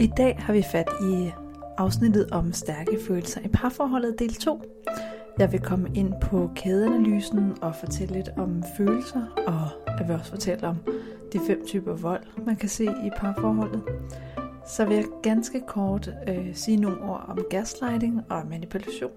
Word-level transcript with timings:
I 0.00 0.06
dag 0.06 0.36
har 0.38 0.52
vi 0.52 0.62
fat 0.62 0.88
i 1.02 1.30
afsnittet 1.78 2.30
om 2.30 2.52
stærke 2.52 2.98
følelser 3.06 3.40
i 3.40 3.48
parforholdet 3.48 4.18
del 4.18 4.34
2. 4.34 4.62
Jeg 5.38 5.52
vil 5.52 5.60
komme 5.60 5.90
ind 5.94 6.12
på 6.22 6.50
kædeanalysen 6.56 7.56
og 7.62 7.74
fortælle 7.76 8.14
lidt 8.14 8.28
om 8.36 8.62
følelser, 8.76 9.26
og 9.46 9.92
jeg 9.98 10.08
vil 10.08 10.16
også 10.16 10.30
fortælle 10.30 10.68
om 10.68 10.76
de 11.32 11.40
fem 11.46 11.66
typer 11.66 11.94
vold, 11.94 12.22
man 12.46 12.56
kan 12.56 12.68
se 12.68 12.84
i 12.84 13.10
parforholdet. 13.16 13.82
Så 14.66 14.84
vil 14.84 14.96
jeg 14.96 15.04
ganske 15.22 15.62
kort 15.66 16.10
øh, 16.28 16.54
sige 16.54 16.76
nogle 16.76 17.02
ord 17.02 17.24
om 17.28 17.38
gaslighting 17.50 18.20
og 18.30 18.46
manipulation, 18.50 19.12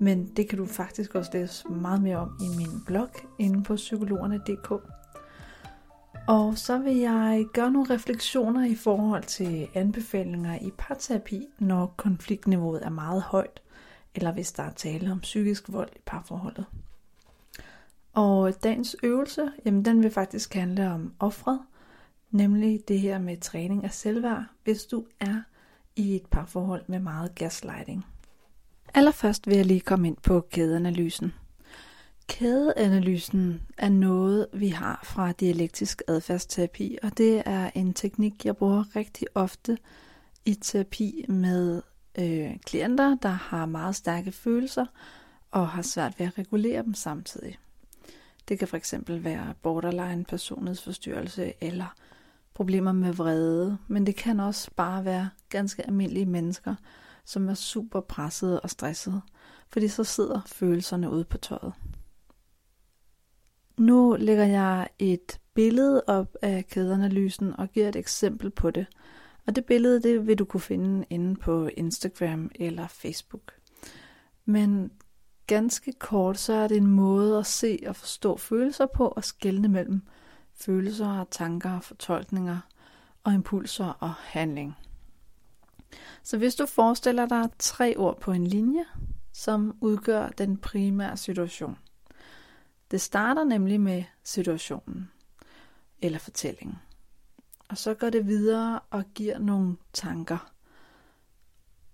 men 0.00 0.26
det 0.36 0.48
kan 0.48 0.58
du 0.58 0.66
faktisk 0.66 1.14
også 1.14 1.30
læse 1.34 1.68
meget 1.68 2.02
mere 2.02 2.16
om 2.16 2.30
i 2.40 2.56
min 2.56 2.82
blog 2.86 3.08
inde 3.38 3.62
på 3.62 3.74
psykologerne.dk. 3.74 4.93
Og 6.28 6.58
så 6.58 6.78
vil 6.78 6.96
jeg 6.96 7.46
gøre 7.52 7.70
nogle 7.70 7.94
refleksioner 7.94 8.66
i 8.66 8.74
forhold 8.74 9.22
til 9.22 9.68
anbefalinger 9.74 10.58
i 10.58 10.70
parterapi, 10.78 11.46
når 11.58 11.94
konfliktniveauet 11.96 12.84
er 12.84 12.90
meget 12.90 13.22
højt, 13.22 13.62
eller 14.14 14.32
hvis 14.32 14.52
der 14.52 14.62
er 14.62 14.72
tale 14.72 15.12
om 15.12 15.20
psykisk 15.20 15.72
vold 15.72 15.90
i 15.96 16.00
parforholdet. 16.06 16.64
Og 18.12 18.62
dagens 18.62 18.96
øvelse, 19.02 19.52
jamen 19.64 19.84
den 19.84 20.02
vil 20.02 20.10
faktisk 20.10 20.54
handle 20.54 20.90
om 20.90 21.12
offret, 21.18 21.60
nemlig 22.30 22.80
det 22.88 23.00
her 23.00 23.18
med 23.18 23.36
træning 23.36 23.84
af 23.84 23.92
selvværd, 23.92 24.44
hvis 24.64 24.84
du 24.84 25.04
er 25.20 25.42
i 25.96 26.16
et 26.16 26.26
parforhold 26.26 26.82
med 26.86 26.98
meget 26.98 27.34
gaslighting. 27.34 28.06
Allerførst 28.94 29.46
vil 29.46 29.56
jeg 29.56 29.66
lige 29.66 29.80
komme 29.80 30.08
ind 30.08 30.16
på 30.16 30.40
kædeanalysen. 30.50 31.32
Kædeanalysen 32.26 33.62
er 33.78 33.88
noget, 33.88 34.46
vi 34.52 34.68
har 34.68 35.00
fra 35.04 35.32
dialektisk 35.32 36.02
adfærdsterapi, 36.08 36.98
og 37.02 37.18
det 37.18 37.42
er 37.46 37.70
en 37.74 37.94
teknik, 37.94 38.44
jeg 38.44 38.56
bruger 38.56 38.96
rigtig 38.96 39.28
ofte 39.34 39.78
i 40.44 40.54
terapi 40.54 41.24
med 41.28 41.82
øh, 42.18 42.56
klienter, 42.66 43.16
der 43.22 43.28
har 43.28 43.66
meget 43.66 43.96
stærke 43.96 44.32
følelser 44.32 44.86
og 45.50 45.68
har 45.68 45.82
svært 45.82 46.18
ved 46.18 46.26
at 46.26 46.38
regulere 46.38 46.82
dem 46.82 46.94
samtidig. 46.94 47.58
Det 48.48 48.58
kan 48.58 48.68
fx 48.68 48.94
være 49.08 49.54
borderline 49.62 50.24
personlighedsforstyrrelse 50.24 51.52
eller 51.60 51.94
problemer 52.54 52.92
med 52.92 53.12
vrede, 53.12 53.78
men 53.88 54.06
det 54.06 54.16
kan 54.16 54.40
også 54.40 54.70
bare 54.76 55.04
være 55.04 55.30
ganske 55.48 55.86
almindelige 55.86 56.26
mennesker, 56.26 56.74
som 57.24 57.48
er 57.48 57.54
super 57.54 58.00
pressede 58.00 58.60
og 58.60 58.70
stressede, 58.70 59.20
fordi 59.68 59.88
så 59.88 60.04
sidder 60.04 60.40
følelserne 60.46 61.10
ude 61.10 61.24
på 61.24 61.38
tøjet. 61.38 61.72
Nu 63.76 64.16
lægger 64.18 64.44
jeg 64.44 64.88
et 64.98 65.40
billede 65.54 66.02
op 66.06 66.36
af 66.42 66.66
kædeanalysen 66.66 67.56
og 67.58 67.68
giver 67.68 67.88
et 67.88 67.96
eksempel 67.96 68.50
på 68.50 68.70
det. 68.70 68.86
Og 69.46 69.56
det 69.56 69.64
billede, 69.64 70.02
det 70.02 70.26
vil 70.26 70.38
du 70.38 70.44
kunne 70.44 70.60
finde 70.60 71.06
inde 71.10 71.36
på 71.36 71.66
Instagram 71.76 72.50
eller 72.54 72.86
Facebook. 72.86 73.52
Men 74.44 74.90
ganske 75.46 75.92
kort, 75.92 76.38
så 76.38 76.52
er 76.52 76.68
det 76.68 76.76
en 76.76 76.86
måde 76.86 77.38
at 77.38 77.46
se 77.46 77.78
og 77.86 77.96
forstå 77.96 78.36
følelser 78.36 78.86
på 78.86 79.08
og 79.08 79.24
skelne 79.24 79.68
mellem 79.68 80.02
følelser 80.54 81.08
og 81.08 81.30
tanker 81.30 81.70
og 81.70 81.82
fortolkninger 81.82 82.58
og 83.24 83.34
impulser 83.34 83.86
og 84.00 84.12
handling. 84.12 84.76
Så 86.22 86.38
hvis 86.38 86.54
du 86.54 86.66
forestiller 86.66 87.26
dig 87.26 87.48
tre 87.58 87.94
ord 87.96 88.20
på 88.20 88.32
en 88.32 88.46
linje, 88.46 88.84
som 89.32 89.76
udgør 89.80 90.28
den 90.28 90.56
primære 90.56 91.16
situation, 91.16 91.78
det 92.94 93.00
starter 93.00 93.44
nemlig 93.44 93.80
med 93.80 94.04
situationen 94.24 95.10
eller 96.02 96.18
fortællingen. 96.18 96.76
Og 97.68 97.78
så 97.78 97.94
går 97.94 98.10
det 98.10 98.26
videre 98.26 98.80
og 98.90 99.04
giver 99.14 99.38
nogle 99.38 99.76
tanker. 99.92 100.52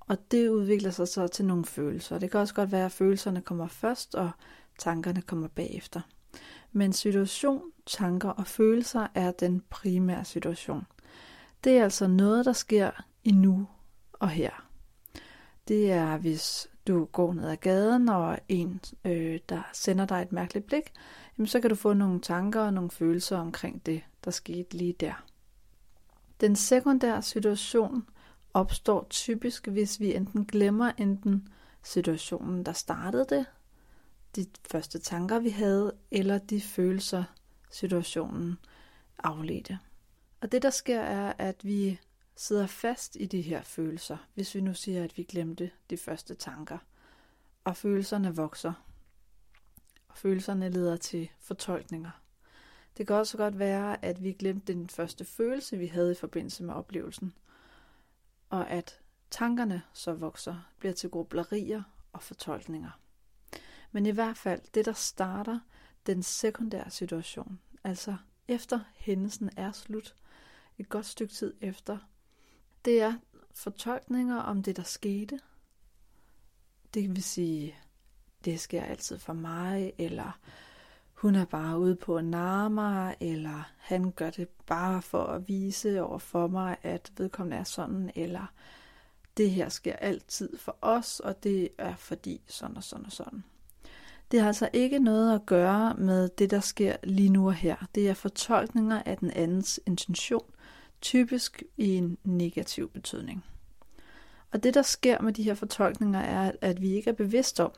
Og 0.00 0.30
det 0.30 0.48
udvikler 0.48 0.91
sig 0.91 1.08
så 1.08 1.28
til 1.28 1.44
nogle 1.44 1.64
følelser. 1.64 2.19
Det 2.19 2.30
kan 2.30 2.41
også 2.41 2.54
godt 2.54 2.72
være, 2.72 2.84
at 2.84 2.92
følelserne 2.92 3.42
kommer 3.42 3.66
først, 3.66 4.14
og 4.14 4.30
tankerne 4.78 5.22
kommer 5.22 5.48
bagefter. 5.48 6.00
Men 6.72 6.92
situation, 6.92 7.62
tanker 7.86 8.28
og 8.28 8.46
følelser 8.46 9.06
er 9.14 9.30
den 9.30 9.62
primære 9.70 10.25
situation. 10.25 10.86
Det 11.64 11.78
er 11.78 11.84
altså 11.84 12.06
noget, 12.06 12.44
der 12.44 12.52
sker 12.52 12.91
i 13.25 13.30
nu 13.30 13.69
og 14.12 14.28
her. 14.28 14.69
Det 15.69 15.92
er, 15.92 16.16
hvis 16.16 16.69
du 16.86 17.04
går 17.04 17.34
ned 17.34 17.48
ad 17.48 17.56
gaden, 17.56 18.08
og 18.08 18.38
en, 18.48 18.80
øh, 19.04 19.41
der 19.48 19.62
sender 19.72 20.06
dig 20.06 20.22
et 20.22 20.32
mærkeligt 20.32 20.66
blik, 20.66 20.92
jamen 21.38 21.46
så 21.46 21.60
kan 21.60 21.70
du 21.70 21.76
få 21.76 21.92
nogle 21.92 22.20
tanker 22.20 22.60
og 22.60 22.74
nogle 22.74 22.91
følelser 22.91 23.38
omkring 23.38 23.86
det, 23.86 24.02
der 24.24 24.30
skete 24.30 24.76
lige 24.76 24.92
der. 24.92 25.24
Den 26.40 26.56
sekundære 26.56 27.22
situation 27.22 28.08
opstår 28.54 29.06
typisk, 29.10 29.66
hvis 29.66 30.00
vi 30.00 30.14
enten 30.14 30.44
glemmer 30.44 30.92
enten 30.98 31.48
situationen, 31.82 32.66
der 32.66 32.72
startede 32.72 33.26
det, 33.30 33.46
de 34.36 34.46
første 34.70 34.98
tanker, 34.98 35.38
vi 35.38 35.50
havde, 35.50 35.92
eller 36.10 36.38
de 36.38 36.60
følelser, 36.60 37.24
situationen 37.70 38.58
afledte. 39.19 39.78
Og 40.40 40.52
det, 40.52 40.62
der 40.62 40.70
sker, 40.70 41.00
er, 41.00 41.32
at 41.38 41.64
vi 41.64 42.00
sidder 42.40 42.66
fast 42.66 43.16
i 43.20 43.26
de 43.26 43.42
her 43.42 43.62
følelser, 43.62 44.16
hvis 44.34 44.54
vi 44.54 44.60
nu 44.60 44.74
siger, 44.74 45.04
at 45.04 45.16
vi 45.16 45.22
glemte 45.22 45.70
de 45.90 45.96
første 45.96 46.34
tanker, 46.34 46.78
og 47.64 47.76
følelserne 47.76 48.36
vokser, 48.36 48.72
og 50.08 50.16
følelserne 50.16 50.68
leder 50.68 50.96
til 50.96 51.30
fortolkninger. 51.40 52.10
Det 52.96 53.06
kan 53.06 53.16
også 53.16 53.36
godt 53.36 53.58
være, 53.58 54.04
at 54.04 54.22
vi 54.22 54.32
glemte 54.32 54.72
den 54.72 54.88
første 54.88 55.24
følelse, 55.24 55.78
vi 55.78 55.86
havde 55.86 56.12
i 56.12 56.14
forbindelse 56.14 56.64
med 56.64 56.74
oplevelsen, 56.74 57.34
og 58.50 58.70
at 58.70 59.00
tankerne 59.30 59.82
så 59.92 60.12
vokser, 60.12 60.70
bliver 60.78 60.92
til 60.92 61.10
grublerier 61.10 61.82
og 62.12 62.22
fortolkninger. 62.22 63.00
Men 63.92 64.06
i 64.06 64.10
hvert 64.10 64.36
fald, 64.36 64.60
det 64.74 64.84
der 64.84 64.92
starter 64.92 65.60
den 66.06 66.22
sekundære 66.22 66.90
situation, 66.90 67.60
altså 67.84 68.16
efter 68.48 68.80
hændelsen 68.94 69.50
er 69.56 69.72
slut, 69.72 70.14
et 70.78 70.88
godt 70.88 71.06
stykke 71.06 71.34
tid 71.34 71.54
efter, 71.60 71.98
det 72.84 73.02
er 73.02 73.14
fortolkninger 73.54 74.36
om 74.36 74.62
det, 74.62 74.76
der 74.76 74.82
skete. 74.82 75.41
Det 76.94 77.08
vil 77.08 77.22
sige, 77.22 77.74
det 78.44 78.60
sker 78.60 78.82
altid 78.82 79.18
for 79.18 79.32
mig, 79.32 79.92
eller 79.98 80.38
hun 81.12 81.34
er 81.34 81.44
bare 81.44 81.78
ude 81.78 81.96
på 81.96 82.16
at 82.16 82.24
narre 82.24 82.70
mig, 82.70 83.16
eller 83.20 83.72
han 83.78 84.12
gør 84.12 84.30
det 84.30 84.48
bare 84.48 85.02
for 85.02 85.24
at 85.24 85.48
vise 85.48 86.02
over 86.02 86.19
for 86.19 86.46
mig, 86.46 86.76
at 86.82 87.12
vedkommende 87.16 87.56
er 87.56 87.64
sådan, 87.64 88.10
eller 88.14 88.46
det 89.36 89.50
her 89.50 89.69
sker 89.69 89.96
altid 89.96 90.58
for 90.58 90.76
os, 90.80 91.20
og 91.20 91.42
det 91.42 91.69
er 91.78 91.96
fordi 91.96 92.40
sådan 92.46 92.76
og 92.76 92.84
sådan 92.84 93.06
og 93.06 93.12
sådan. 93.12 93.44
Det 94.30 94.40
har 94.40 94.46
altså 94.46 94.69
ikke 94.72 94.98
noget 94.98 95.34
at 95.34 95.46
gøre 95.46 95.94
med 95.94 96.28
det, 96.28 96.50
der 96.50 96.60
sker 96.60 96.96
lige 97.02 97.28
nu 97.28 97.46
og 97.46 97.54
her. 97.54 97.76
Det 97.94 98.08
er 98.08 98.14
fortolkninger 98.14 99.02
af 99.06 99.19
den 99.19 99.30
andens 99.30 99.80
intention, 99.86 100.50
typisk 101.00 101.62
i 101.77 101.97
en 101.97 102.19
negativ 102.25 102.91
betydning. 102.91 103.44
Og 104.53 104.62
det, 104.62 104.75
der 104.75 104.83
sker 104.83 105.21
med 105.21 105.33
de 105.33 105.43
her 105.43 105.55
fortolkninger, 105.55 106.21
er, 106.21 106.53
at 106.61 106.81
vi 106.81 106.93
ikke 106.93 107.11
er 107.11 107.15
bevidst 107.15 107.61
om, 107.61 107.72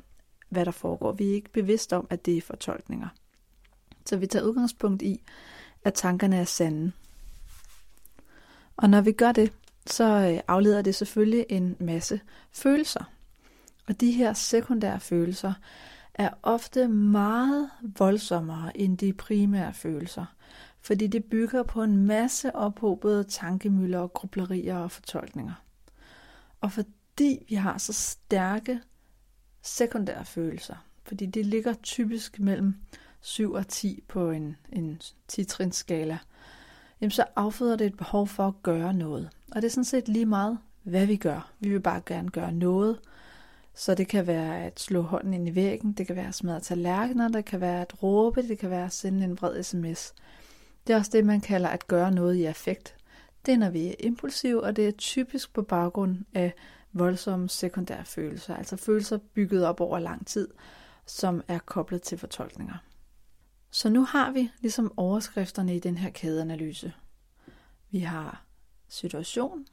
hvad 0.48 0.64
der 0.64 0.70
foregår. 0.70 1.12
Vi 1.12 1.30
er 1.30 1.34
ikke 1.34 1.52
bevidst 1.52 1.92
om, 1.92 2.06
at 2.10 2.26
det 2.26 2.36
er 2.36 2.42
fortolkninger. 2.42 3.08
Så 4.06 4.16
vi 4.16 4.26
tager 4.26 4.44
udgangspunkt 4.44 5.02
i, 5.02 5.22
at 5.84 5.94
tankerne 5.94 6.36
er 6.36 6.44
sande. 6.44 6.92
Og 8.76 8.90
når 8.90 9.00
vi 9.00 9.12
gør 9.12 9.32
det, 9.32 9.52
så 9.86 10.04
øh, 10.04 10.40
afleder 10.48 10.82
det 10.82 10.94
selvfølgelig 10.94 11.46
en 11.48 11.76
masse 11.80 12.20
følelser. 12.52 13.04
Og 13.88 14.00
de 14.00 14.12
her 14.12 14.32
sekundære 14.32 15.00
følelser 15.00 15.52
er 16.14 16.30
ofte 16.42 16.88
meget 16.88 17.70
voldsommere 17.98 18.76
end 18.76 18.98
de 18.98 19.12
primære 19.12 19.74
følelser 19.74 20.24
fordi 20.82 21.06
det 21.06 21.24
bygger 21.24 21.62
på 21.62 21.82
en 21.82 21.96
masse 21.96 22.56
ophobede 22.56 23.24
tankemøller 23.24 23.98
og 23.98 24.12
grublerier 24.12 24.76
og 24.76 24.90
fortolkninger. 24.90 25.64
Og 26.60 26.72
fordi 26.72 27.44
vi 27.48 27.54
har 27.54 27.78
så 27.78 27.92
stærke 27.92 28.80
sekundære 29.62 30.24
følelser, 30.24 30.76
fordi 31.04 31.26
det 31.26 31.46
ligger 31.46 31.74
typisk 31.82 32.40
mellem 32.40 32.74
7 33.20 33.52
og 33.52 33.68
10 33.68 34.02
på 34.08 34.30
en, 34.30 34.56
en 34.72 35.00
10-trins 35.32 35.76
skala, 35.76 36.18
jamen 37.00 37.10
så 37.10 37.24
afføder 37.36 37.76
det 37.76 37.86
et 37.86 37.96
behov 37.96 38.26
for 38.26 38.46
at 38.48 38.62
gøre 38.62 38.94
noget. 38.94 39.30
Og 39.52 39.62
det 39.62 39.68
er 39.68 39.70
sådan 39.70 39.84
set 39.84 40.08
lige 40.08 40.26
meget, 40.26 40.58
hvad 40.82 41.06
vi 41.06 41.16
gør. 41.16 41.52
Vi 41.60 41.70
vil 41.70 41.80
bare 41.80 42.02
gerne 42.06 42.28
gøre 42.28 42.52
noget. 42.52 42.98
Så 43.74 43.94
det 43.94 44.08
kan 44.08 44.26
være 44.26 44.64
at 44.64 44.80
slå 44.80 45.02
hånden 45.02 45.34
ind 45.34 45.48
i 45.48 45.54
væggen, 45.54 45.92
det 45.92 46.06
kan 46.06 46.16
være 46.16 46.28
at 46.28 46.34
smadre 46.34 46.60
tallerkener, 46.60 47.28
det 47.28 47.44
kan 47.44 47.60
være 47.60 47.80
at 47.80 48.02
råbe, 48.02 48.42
det 48.42 48.58
kan 48.58 48.70
være 48.70 48.84
at 48.84 48.92
sende 48.92 49.24
en 49.24 49.36
vred 49.40 49.62
sms. 49.62 50.14
Det 50.86 50.92
er 50.92 50.98
også 50.98 51.10
det, 51.10 51.24
man 51.24 51.40
kalder 51.40 51.68
at 51.68 51.86
gøre 51.86 52.10
noget 52.10 52.34
i 52.34 52.44
affekt. 52.44 52.96
Det 53.46 53.54
er, 53.54 53.58
når 53.58 53.70
vi 53.70 53.88
er 53.88 53.94
impulsive, 54.00 54.62
og 54.62 54.76
det 54.76 54.88
er 54.88 54.92
typisk 54.92 55.52
på 55.52 55.62
baggrund 55.62 56.18
af 56.34 56.54
voldsomme 56.92 57.48
sekundære 57.48 58.04
følelser, 58.04 58.56
altså 58.56 58.76
følelser 58.76 59.18
bygget 59.18 59.66
op 59.66 59.80
over 59.80 59.98
lang 59.98 60.26
tid, 60.26 60.48
som 61.06 61.42
er 61.48 61.58
koblet 61.58 62.02
til 62.02 62.18
fortolkninger. 62.18 62.76
Så 63.70 63.88
nu 63.88 64.04
har 64.04 64.30
vi 64.30 64.50
ligesom 64.60 64.92
overskrifterne 64.96 65.76
i 65.76 65.78
den 65.78 65.98
her 65.98 66.10
kædeanalyse. 66.10 66.92
Vi 67.90 67.98
har 67.98 68.44
situation, 68.88 69.66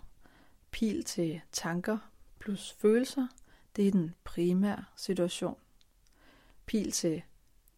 pil 0.71 1.03
til 1.03 1.41
tanker 1.51 1.97
plus 2.39 2.75
følelser, 2.81 3.27
det 3.75 3.88
er 3.88 3.91
den 3.91 4.15
primære 4.23 4.83
situation. 4.95 5.56
Pil 6.65 6.91
til 6.91 7.21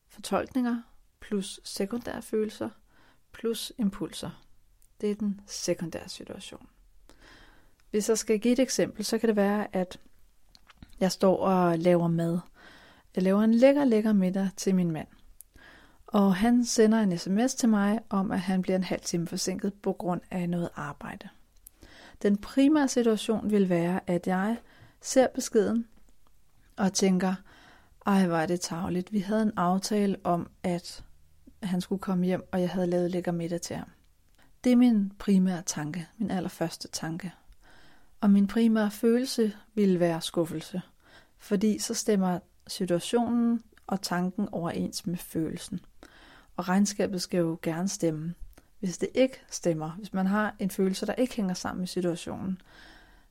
fortolkninger 0.07 0.81
plus 1.19 1.59
sekundære 1.63 2.21
følelser 2.21 2.69
plus 3.33 3.73
impulser. 3.77 4.43
Det 5.01 5.11
er 5.11 5.15
den 5.15 5.41
sekundære 5.47 6.09
situation. 6.09 6.67
Hvis 7.91 8.09
jeg 8.09 8.17
skal 8.17 8.39
give 8.39 8.51
et 8.53 8.59
eksempel, 8.59 9.05
så 9.05 9.17
kan 9.17 9.29
det 9.29 9.35
være, 9.35 9.75
at 9.75 9.99
jeg 10.99 11.11
står 11.11 11.37
og 11.37 11.79
laver 11.79 12.07
mad. 12.07 12.39
Jeg 13.15 13.23
laver 13.23 13.41
en 13.41 13.53
lækker, 13.53 13.85
lækker 13.85 14.13
middag 14.13 14.49
til 14.57 14.75
min 14.75 14.91
mand. 14.91 15.07
Og 16.07 16.35
han 16.35 16.65
sender 16.65 16.99
en 16.99 17.17
sms 17.17 17.55
til 17.55 17.69
mig 17.69 17.99
om, 18.09 18.31
at 18.31 18.39
han 18.39 18.61
bliver 18.61 18.75
en 18.75 18.83
halv 18.83 19.01
time 19.01 19.27
forsinket 19.27 19.73
på 19.73 19.93
grund 19.93 20.21
af 20.31 20.49
noget 20.49 20.69
arbejde. 20.75 21.29
Den 22.21 22.37
primære 22.37 22.87
situation 22.87 23.51
vil 23.51 23.69
være, 23.69 23.99
at 24.07 24.27
jeg 24.27 24.57
ser 25.01 25.27
beskeden 25.35 25.87
og 26.77 26.93
tænker, 26.93 27.35
ej, 28.05 28.27
var 28.27 28.45
det 28.45 28.61
tageligt. 28.61 29.13
Vi 29.13 29.19
havde 29.19 29.41
en 29.41 29.53
aftale 29.57 30.17
om, 30.23 30.49
at 30.63 31.03
han 31.63 31.81
skulle 31.81 31.99
komme 31.99 32.25
hjem, 32.25 32.47
og 32.51 32.61
jeg 32.61 32.69
havde 32.69 32.87
lavet 32.87 33.11
lækker 33.11 33.31
middag 33.31 33.61
til 33.61 33.75
ham. 33.75 33.87
Det 34.63 34.71
er 34.71 34.75
min 34.75 35.11
primære 35.19 35.61
tanke, 35.65 36.07
min 36.17 36.31
allerførste 36.31 36.87
tanke. 36.87 37.31
Og 38.21 38.29
min 38.29 38.47
primære 38.47 38.91
følelse 38.91 39.53
ville 39.73 39.99
være 39.99 40.21
skuffelse, 40.21 40.81
fordi 41.37 41.79
så 41.79 41.93
stemmer 41.93 42.39
situationen 42.67 43.61
og 43.87 44.01
tanken 44.01 44.49
overens 44.51 45.07
med 45.07 45.17
følelsen. 45.17 45.79
Og 46.57 46.69
regnskabet 46.69 47.21
skal 47.21 47.37
jo 47.37 47.59
gerne 47.61 47.87
stemme. 47.87 48.33
Hvis 48.79 48.97
det 48.97 49.09
ikke 49.13 49.41
stemmer, 49.49 49.91
hvis 49.91 50.13
man 50.13 50.25
har 50.25 50.55
en 50.59 50.69
følelse, 50.69 51.05
der 51.05 51.13
ikke 51.13 51.35
hænger 51.35 51.53
sammen 51.53 51.79
med 51.79 51.87
situationen, 51.87 52.61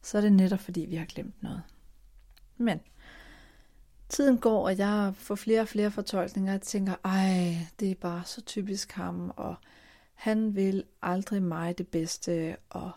så 0.02 0.18
er 0.18 0.22
det 0.22 0.32
netop 0.32 0.60
fordi, 0.60 0.80
vi 0.80 0.96
har 0.96 1.04
glemt 1.04 1.42
noget. 1.42 1.62
Men 2.56 2.80
tiden 4.10 4.38
går, 4.38 4.64
og 4.64 4.78
jeg 4.78 5.12
får 5.14 5.34
flere 5.34 5.60
og 5.60 5.68
flere 5.68 5.90
fortolkninger. 5.90 6.54
og 6.54 6.62
tænker, 6.62 6.94
ej, 7.04 7.56
det 7.80 7.90
er 7.90 7.94
bare 7.94 8.22
så 8.24 8.40
typisk 8.40 8.92
ham, 8.92 9.32
og 9.36 9.54
han 10.14 10.54
vil 10.54 10.84
aldrig 11.02 11.42
mig 11.42 11.78
det 11.78 11.88
bedste, 11.88 12.56
og 12.70 12.90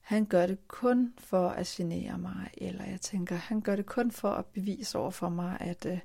han 0.00 0.24
gør 0.24 0.46
det 0.46 0.68
kun 0.68 1.14
for 1.18 1.48
at 1.48 1.66
genere 1.66 2.18
mig, 2.18 2.50
eller 2.56 2.84
jeg 2.84 3.00
tænker, 3.00 3.36
han 3.36 3.60
gør 3.60 3.76
det 3.76 3.86
kun 3.86 4.10
for 4.10 4.30
at 4.30 4.46
bevise 4.46 4.98
over 4.98 5.10
for 5.10 5.28
mig, 5.28 5.56
at, 5.60 5.86
øh, 5.86 5.98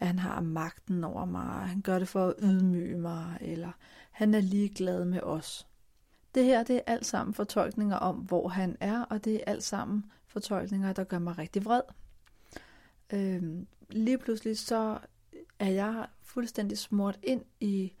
at 0.00 0.06
han 0.06 0.18
har 0.18 0.40
magten 0.40 1.04
over 1.04 1.24
mig, 1.24 1.68
han 1.68 1.80
gør 1.80 1.98
det 1.98 2.08
for 2.08 2.26
at 2.26 2.34
ydmyge 2.42 2.98
mig, 2.98 3.38
eller 3.40 3.72
han 4.10 4.34
er 4.34 4.40
ligeglad 4.40 5.04
med 5.04 5.20
os. 5.20 5.66
Det 6.34 6.44
her, 6.44 6.62
det 6.62 6.76
er 6.76 6.80
alt 6.86 7.06
sammen 7.06 7.34
fortolkninger 7.34 7.96
om, 7.96 8.16
hvor 8.16 8.48
han 8.48 8.76
er, 8.80 9.02
og 9.02 9.24
det 9.24 9.34
er 9.34 9.40
alt 9.46 9.64
sammen 9.64 10.04
fortolkninger, 10.26 10.92
der 10.92 11.04
gør 11.04 11.18
mig 11.18 11.38
rigtig 11.38 11.64
vred. 11.64 11.82
Øhm, 13.12 13.66
lige 13.90 14.18
pludselig 14.18 14.58
så 14.58 14.98
er 15.58 15.70
jeg 15.70 16.06
fuldstændig 16.22 16.78
smurt 16.78 17.18
ind 17.22 17.44
i, 17.60 17.92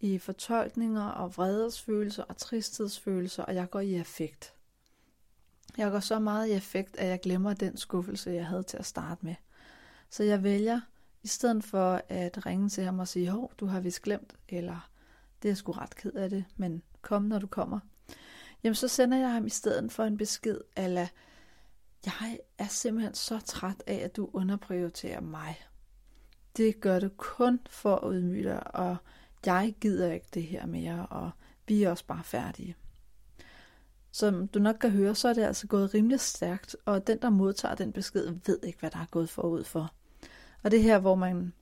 i 0.00 0.18
fortolkninger 0.18 1.04
og 1.04 1.36
vredesfølelser 1.36 2.22
og 2.22 2.36
tristhedsfølelser, 2.36 3.42
og 3.42 3.54
jeg 3.54 3.70
går 3.70 3.80
i 3.80 3.94
affekt. 3.94 4.54
Jeg 5.76 5.90
går 5.90 6.00
så 6.00 6.18
meget 6.18 6.48
i 6.48 6.52
effekt, 6.52 6.96
at 6.96 7.08
jeg 7.08 7.20
glemmer 7.20 7.54
den 7.54 7.76
skuffelse, 7.76 8.30
jeg 8.30 8.46
havde 8.46 8.62
til 8.62 8.76
at 8.76 8.86
starte 8.86 9.24
med. 9.24 9.34
Så 10.10 10.22
jeg 10.22 10.42
vælger, 10.42 10.80
i 11.22 11.28
stedet 11.28 11.64
for 11.64 12.02
at 12.08 12.46
ringe 12.46 12.68
til 12.68 12.84
ham 12.84 12.98
og 12.98 13.08
sige, 13.08 13.30
hov, 13.30 13.52
du 13.60 13.66
har 13.66 13.80
vist 13.80 14.02
glemt, 14.02 14.34
eller 14.48 14.90
det 15.42 15.50
er 15.50 15.54
sgu 15.54 15.72
ret 15.72 15.96
ked 15.96 16.12
af 16.12 16.30
det, 16.30 16.44
men 16.56 16.82
kom, 17.02 17.22
når 17.22 17.38
du 17.38 17.46
kommer. 17.46 17.80
Jamen, 18.62 18.74
så 18.74 18.88
sender 18.88 19.18
jeg 19.18 19.32
ham 19.32 19.46
i 19.46 19.50
stedet 19.50 19.92
for 19.92 20.04
en 20.04 20.16
besked, 20.16 20.60
eller 20.76 21.06
jeg 22.06 22.38
er 22.58 22.66
simpelthen 22.66 23.14
så 23.14 23.40
træt 23.40 23.82
af, 23.86 23.94
at 23.94 24.16
du 24.16 24.30
underprioriterer 24.32 25.20
mig. 25.20 25.60
Det 26.56 26.80
gør 26.80 27.00
du 27.00 27.08
kun 27.16 27.60
for 27.70 27.96
at 27.96 28.12
ydmyge 28.14 28.44
dig, 28.44 28.74
og 28.76 28.96
jeg 29.46 29.74
gider 29.80 30.12
ikke 30.12 30.26
det 30.34 30.42
her 30.42 30.66
mere, 30.66 31.06
og 31.06 31.30
vi 31.68 31.82
er 31.82 31.90
også 31.90 32.04
bare 32.06 32.24
færdige. 32.24 32.76
Som 34.10 34.48
du 34.48 34.58
nok 34.58 34.76
kan 34.80 34.90
høre, 34.90 35.14
så 35.14 35.28
er 35.28 35.32
det 35.32 35.42
altså 35.42 35.66
gået 35.66 35.94
rimelig 35.94 36.20
stærkt, 36.20 36.76
og 36.84 37.06
den, 37.06 37.18
der 37.22 37.30
modtager 37.30 37.74
den 37.74 37.92
besked, 37.92 38.34
ved 38.46 38.58
ikke, 38.62 38.80
hvad 38.80 38.90
der 38.90 38.98
er 38.98 39.06
gået 39.10 39.30
forud 39.30 39.64
for. 39.64 39.92
Og 40.62 40.70
det 40.70 40.82
her, 40.82 40.98
hvor 40.98 41.14
man, 41.14 41.52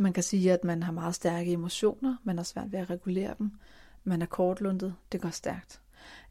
man 0.00 0.12
kan 0.12 0.22
sige, 0.22 0.52
at 0.52 0.64
man 0.64 0.82
har 0.82 0.92
meget 0.92 1.14
stærke 1.14 1.52
emotioner, 1.52 2.16
man 2.24 2.36
har 2.36 2.44
svært 2.44 2.72
ved 2.72 2.78
at 2.78 2.90
regulere 2.90 3.34
dem, 3.38 3.50
man 4.04 4.22
er 4.22 4.26
kortlundet, 4.26 4.94
det 5.12 5.20
går 5.20 5.30
stærkt. 5.30 5.81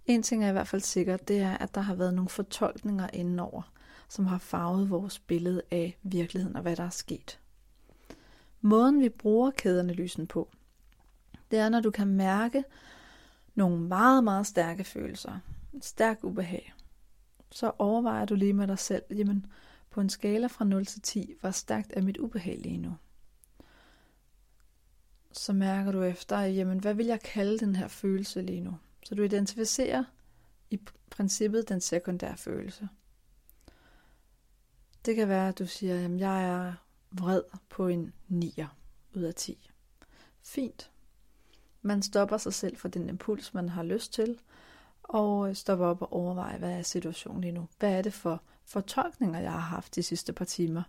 En 0.06 0.24
ting 0.24 0.44
er 0.44 0.50
i 0.50 0.52
hvert 0.52 0.68
fald 0.68 0.82
sikkert, 0.82 1.28
det 1.28 1.40
er, 1.40 1.58
at 1.58 1.76
der 1.76 1.82
har 1.82 1.96
været 1.96 2.14
nogle 2.14 2.30
fortolkninger 2.30 3.10
indenover, 3.14 3.72
som 4.10 4.26
har 4.26 4.38
farvet 4.38 4.90
vores 4.90 5.20
billede 5.20 5.62
af 5.72 5.98
virkeligheden 6.04 6.56
og 6.56 6.62
hvad 6.62 6.76
der 6.76 6.84
er 6.84 6.90
sket. 6.90 7.40
Måden 8.62 9.02
vi 9.02 9.10
bruger 9.10 9.52
kædeanalysen 9.52 10.28
på, 10.28 10.50
det 11.52 11.60
er, 11.60 11.70
når 11.70 11.80
du 11.80 11.92
kan 11.92 12.08
mærke, 12.08 12.64
nogle 13.56 13.80
meget, 13.80 14.24
meget 14.24 14.48
stærke 14.48 14.84
følelser, 14.84 15.40
en 15.74 15.82
stærk 15.82 16.24
ubehag, 16.24 16.74
så 17.52 17.72
overvejer 17.78 18.26
du 18.26 18.36
lige 18.36 18.54
med 18.54 18.68
dig 18.68 18.80
selv, 18.80 19.04
jamen 19.10 19.46
på 19.90 20.02
en 20.02 20.10
skala 20.10 20.48
fra 20.48 20.66
0 20.66 20.86
til 20.86 21.02
10, 21.02 21.34
hvor 21.42 21.52
stærkt 21.52 21.94
er 21.96 22.02
mit 22.02 22.18
ubehag 22.18 22.58
lige 22.60 22.78
nu? 22.78 22.96
Så 25.32 25.54
mærker 25.54 25.92
du 25.92 26.04
efter, 26.04 26.40
jamen 26.40 26.80
hvad 26.80 26.94
vil 26.94 27.06
jeg 27.06 27.22
kalde 27.22 27.60
den 27.60 27.76
her 27.76 27.88
følelse 27.88 28.42
lige 28.42 28.62
nu? 28.62 28.78
Så 29.04 29.16
du 29.16 29.24
identificerer 29.24 30.04
i 30.70 30.80
princippet 31.10 31.70
den 31.70 31.82
sekundære 31.82 32.38
følelse. 32.38 32.90
Det 35.06 35.16
kan 35.16 35.28
være, 35.28 35.48
at 35.48 35.60
du 35.60 35.66
siger, 35.66 36.06
at 36.06 36.20
jeg 36.20 36.44
er 36.44 36.74
vred 37.12 37.44
på 37.70 37.88
en 37.88 38.14
9 38.28 38.64
ud 39.16 39.22
af 39.22 39.36
10. 39.36 39.70
Fint. 40.44 40.92
Man 41.82 42.02
stopper 42.02 42.38
sig 42.38 42.54
selv 42.54 42.78
for 42.78 42.88
den 42.88 43.10
impuls, 43.10 43.54
man 43.54 43.70
har 43.70 43.84
lyst 43.84 44.14
til, 44.14 44.40
og 45.04 45.58
stopper 45.58 45.86
op 45.86 46.02
og 46.02 46.14
overvejer, 46.14 46.58
hvad 46.58 46.72
er 46.72 46.82
situationen 46.82 47.42
lige 47.42 47.52
nu? 47.52 47.68
Hvad 47.80 47.94
er 47.94 48.02
det 48.02 48.14
for 48.14 48.44
fortolkninger, 48.72 49.40
jeg 49.40 49.52
har 49.52 49.60
haft 49.60 49.96
de 49.96 50.04
sidste 50.04 50.34
par 50.34 50.46
timer? 50.46 50.84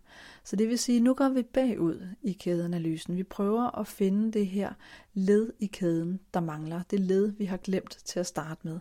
Så 0.44 0.56
det 0.56 0.68
vil 0.68 0.78
sige, 0.78 1.00
nu 1.00 1.14
går 1.14 1.28
vi 1.28 1.42
bagud 1.42 2.08
i 2.22 2.32
kædeanalysen. 2.32 3.16
Vi 3.16 3.22
prøver 3.22 3.78
at 3.78 3.86
finde 3.86 4.32
det 4.32 4.46
her 4.46 4.72
led 5.14 5.52
i 5.58 5.66
kæden, 5.66 6.20
der 6.34 6.40
mangler. 6.40 6.82
Det 6.90 7.00
led, 7.00 7.28
vi 7.28 7.44
har 7.44 7.56
glemt 7.56 7.98
til 8.04 8.20
at 8.20 8.26
starte 8.26 8.60
med. 8.64 8.80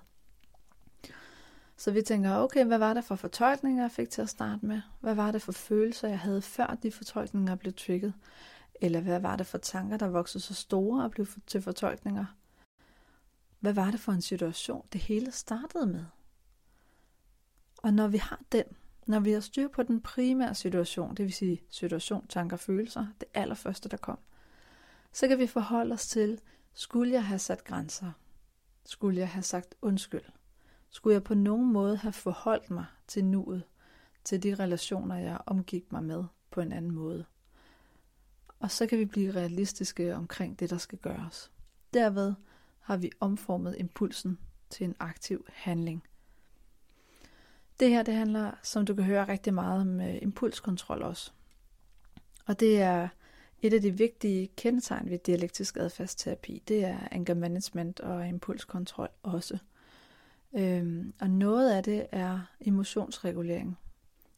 Så 1.77 1.91
vi 1.91 2.01
tænker, 2.01 2.35
okay, 2.35 2.65
hvad 2.65 2.77
var 2.77 2.93
det 2.93 3.03
for 3.03 3.15
fortolkninger, 3.15 3.83
jeg 3.83 3.91
fik 3.91 4.09
til 4.09 4.21
at 4.21 4.29
starte 4.29 4.65
med? 4.65 4.81
Hvad 4.99 5.15
var 5.15 5.31
det 5.31 5.41
for 5.41 5.51
følelser, 5.51 6.07
jeg 6.07 6.19
havde, 6.19 6.41
før 6.41 6.77
de 6.83 6.91
fortolkninger 6.91 7.55
blev 7.55 7.73
trigget? 7.73 8.13
Eller 8.81 9.01
hvad 9.01 9.19
var 9.19 9.35
det 9.35 9.47
for 9.47 9.57
tanker, 9.57 9.97
der 9.97 10.07
voksede 10.07 10.43
så 10.43 10.53
store 10.53 11.03
og 11.03 11.11
blev 11.11 11.27
til 11.47 11.61
fortolkninger? 11.61 12.25
Hvad 13.59 13.73
var 13.73 13.91
det 13.91 13.99
for 13.99 14.11
en 14.11 14.21
situation, 14.21 14.85
det 14.93 15.01
hele 15.01 15.31
startede 15.31 15.85
med? 15.85 16.05
Og 17.77 17.93
når 17.93 18.07
vi 18.07 18.17
har 18.17 18.41
den, 18.51 18.65
når 19.11 19.19
vi 19.19 19.31
har 19.31 19.39
styr 19.39 19.67
på 19.67 19.83
den 19.83 20.01
primære 20.01 20.55
situation, 20.55 21.15
det 21.15 21.25
vil 21.25 21.33
sige 21.33 21.61
situation, 21.69 22.27
tanker, 22.27 22.57
følelser, 22.57 23.07
det 23.19 23.27
allerførste, 23.33 23.89
der 23.89 23.97
kom, 23.97 24.19
så 25.11 25.27
kan 25.27 25.39
vi 25.39 25.47
forholde 25.47 25.93
os 25.93 26.07
til, 26.07 26.39
skulle 26.73 27.13
jeg 27.13 27.25
have 27.25 27.39
sat 27.39 27.63
grænser? 27.63 28.11
Skulle 28.85 29.19
jeg 29.19 29.29
have 29.29 29.43
sagt 29.43 29.75
undskyld? 29.81 30.21
Skulle 30.89 31.13
jeg 31.13 31.23
på 31.23 31.33
nogen 31.33 31.73
måde 31.73 31.97
have 31.97 32.13
forholdt 32.13 32.69
mig 32.69 32.85
til 33.07 33.25
nuet, 33.25 33.63
til 34.23 34.43
de 34.43 34.55
relationer, 34.55 35.15
jeg 35.15 35.37
omgik 35.45 35.91
mig 35.91 36.03
med 36.03 36.23
på 36.51 36.61
en 36.61 36.71
anden 36.71 36.91
måde? 36.91 37.25
Og 38.59 38.71
så 38.71 38.87
kan 38.87 38.99
vi 38.99 39.05
blive 39.05 39.31
realistiske 39.31 40.15
omkring 40.15 40.59
det, 40.59 40.69
der 40.69 40.77
skal 40.77 40.99
gøres. 40.99 41.51
Derved 41.93 42.33
har 42.79 42.97
vi 42.97 43.11
omformet 43.19 43.75
impulsen 43.77 44.39
til 44.69 44.83
en 44.83 44.95
aktiv 44.99 45.45
handling. 45.49 46.03
Det 47.81 47.89
her 47.89 48.03
det 48.03 48.13
handler, 48.13 48.51
som 48.63 48.85
du 48.85 48.95
kan 48.95 49.03
høre, 49.03 49.27
rigtig 49.27 49.53
meget 49.53 49.81
om 49.81 50.01
øh, 50.01 50.21
impulskontrol 50.21 51.03
også. 51.03 51.31
Og 52.45 52.59
det 52.59 52.81
er 52.81 53.07
et 53.61 53.73
af 53.73 53.81
de 53.81 53.97
vigtige 53.97 54.47
kendetegn 54.47 55.09
ved 55.09 55.17
dialektisk 55.17 55.77
adfærdsterapi. 55.77 56.63
Det 56.67 56.85
er 56.85 56.97
anger 57.11 57.33
management 57.33 57.99
og 57.99 58.27
impulskontrol 58.27 59.09
også. 59.23 59.57
Øhm, 60.53 61.13
og 61.21 61.29
noget 61.29 61.71
af 61.71 61.83
det 61.83 62.07
er 62.11 62.39
emotionsregulering 62.59 63.77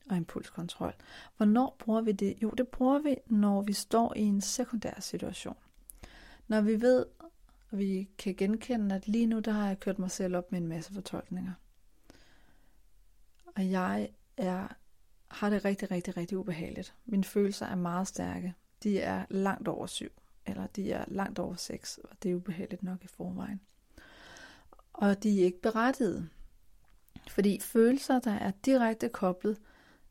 og 0.09 0.17
impulskontrol. 0.17 0.93
Hvornår 1.37 1.75
bruger 1.79 2.01
vi 2.01 2.11
det? 2.11 2.35
Jo, 2.41 2.49
det 2.49 2.67
bruger 2.67 2.99
vi, 2.99 3.15
når 3.27 3.61
vi 3.61 3.73
står 3.73 4.13
i 4.15 4.21
en 4.21 4.41
sekundær 4.41 4.99
situation. 4.99 5.57
Når 6.47 6.61
vi 6.61 6.81
ved, 6.81 7.05
og 7.71 7.77
vi 7.77 8.09
kan 8.17 8.35
genkende, 8.35 8.95
at 8.95 9.07
lige 9.07 9.27
nu 9.27 9.39
der 9.39 9.51
har 9.51 9.67
jeg 9.67 9.79
kørt 9.79 9.99
mig 9.99 10.11
selv 10.11 10.35
op 10.35 10.51
med 10.51 10.61
en 10.61 10.67
masse 10.67 10.93
fortolkninger. 10.93 11.53
Og 13.55 13.71
jeg 13.71 14.09
er, 14.37 14.67
har 15.27 15.49
det 15.49 15.65
rigtig, 15.65 15.91
rigtig, 15.91 16.17
rigtig 16.17 16.37
ubehageligt. 16.37 16.95
Mine 17.05 17.23
følelser 17.23 17.65
er 17.65 17.75
meget 17.75 18.07
stærke. 18.07 18.53
De 18.83 18.99
er 18.99 19.25
langt 19.29 19.67
over 19.67 19.87
syv, 19.87 20.11
eller 20.45 20.67
de 20.67 20.91
er 20.91 21.05
langt 21.07 21.39
over 21.39 21.55
seks, 21.55 21.99
og 22.03 22.23
det 22.23 22.31
er 22.31 22.35
ubehageligt 22.35 22.83
nok 22.83 23.03
i 23.03 23.07
forvejen. 23.07 23.61
Og 24.93 25.23
de 25.23 25.41
er 25.41 25.45
ikke 25.45 25.61
berettigede. 25.61 26.29
Fordi 27.29 27.59
følelser, 27.59 28.19
der 28.19 28.31
er 28.31 28.51
direkte 28.65 29.09
koblet 29.09 29.57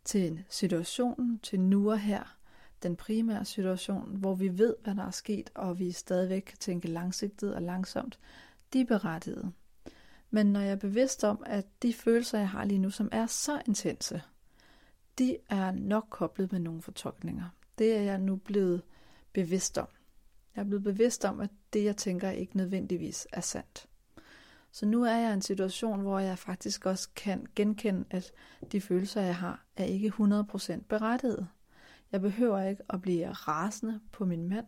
til 0.05 0.45
situationen, 0.49 1.39
til 1.39 1.61
nu 1.61 1.91
og 1.91 2.01
her, 2.01 2.37
den 2.83 2.97
primære 2.97 3.45
situation, 3.45 4.17
hvor 4.17 4.35
vi 4.35 4.59
ved, 4.59 4.77
hvad 4.85 4.95
der 4.95 5.07
er 5.07 5.11
sket, 5.11 5.51
og 5.55 5.79
vi 5.79 5.93
stadigvæk 5.93 6.43
kan 6.43 6.59
tænke 6.59 6.89
langsigtet 6.89 7.55
og 7.55 7.63
langsomt, 7.63 8.19
de 8.73 8.81
er 8.81 8.85
berettigede. 8.85 9.53
Men 10.35 10.47
når 10.47 10.61
jeg 10.61 10.73
er 10.73 10.77
bevidst 10.77 11.25
om, 11.25 11.43
at 11.47 11.67
de 11.83 11.95
følelser, 11.95 12.39
jeg 12.39 12.49
har 12.49 12.65
lige 12.65 12.79
nu, 12.79 12.91
som 12.91 13.09
er 13.13 13.27
så 13.27 13.63
intense, 13.67 14.23
de 15.19 15.37
er 15.49 15.71
nok 15.71 16.07
koblet 16.11 16.53
med 16.53 16.61
nogle 16.61 16.83
fortolkninger. 16.83 17.45
Det 17.79 17.97
er 17.97 18.01
jeg 18.01 18.19
nu 18.19 18.37
blevet 18.37 18.83
bevidst 19.33 19.79
om. 19.79 19.89
Jeg 20.57 20.63
er 20.63 20.67
blevet 20.67 20.83
bevidst 20.83 21.25
om, 21.25 21.41
at 21.41 21.51
det, 21.73 21.85
jeg 21.85 21.97
tænker, 21.97 22.31
ikke 22.31 22.57
nødvendigvis 22.57 23.27
er 23.33 23.41
sandt. 23.41 23.87
Så 24.71 24.87
nu 24.87 25.05
er 25.05 25.17
jeg 25.17 25.31
i 25.31 25.35
en 25.35 25.43
situation, 25.43 26.01
hvor 26.01 26.19
jeg 26.19 26.39
faktisk 26.39 26.87
også 26.87 27.09
kan 27.17 27.47
genkende, 27.57 28.05
at 28.11 28.33
de 28.73 28.81
følelser, 28.81 29.21
jeg 29.21 29.37
har, 29.37 29.65
er 29.77 29.85
ikke 29.85 30.13
100% 30.19 30.81
berettiget. 30.89 31.49
Jeg 32.13 32.21
behøver 32.21 32.63
ikke 32.63 32.83
at 32.91 33.03
blive 33.03 33.33
rasende 33.33 34.01
på 34.13 34.25
min 34.25 34.49
mand, 34.49 34.67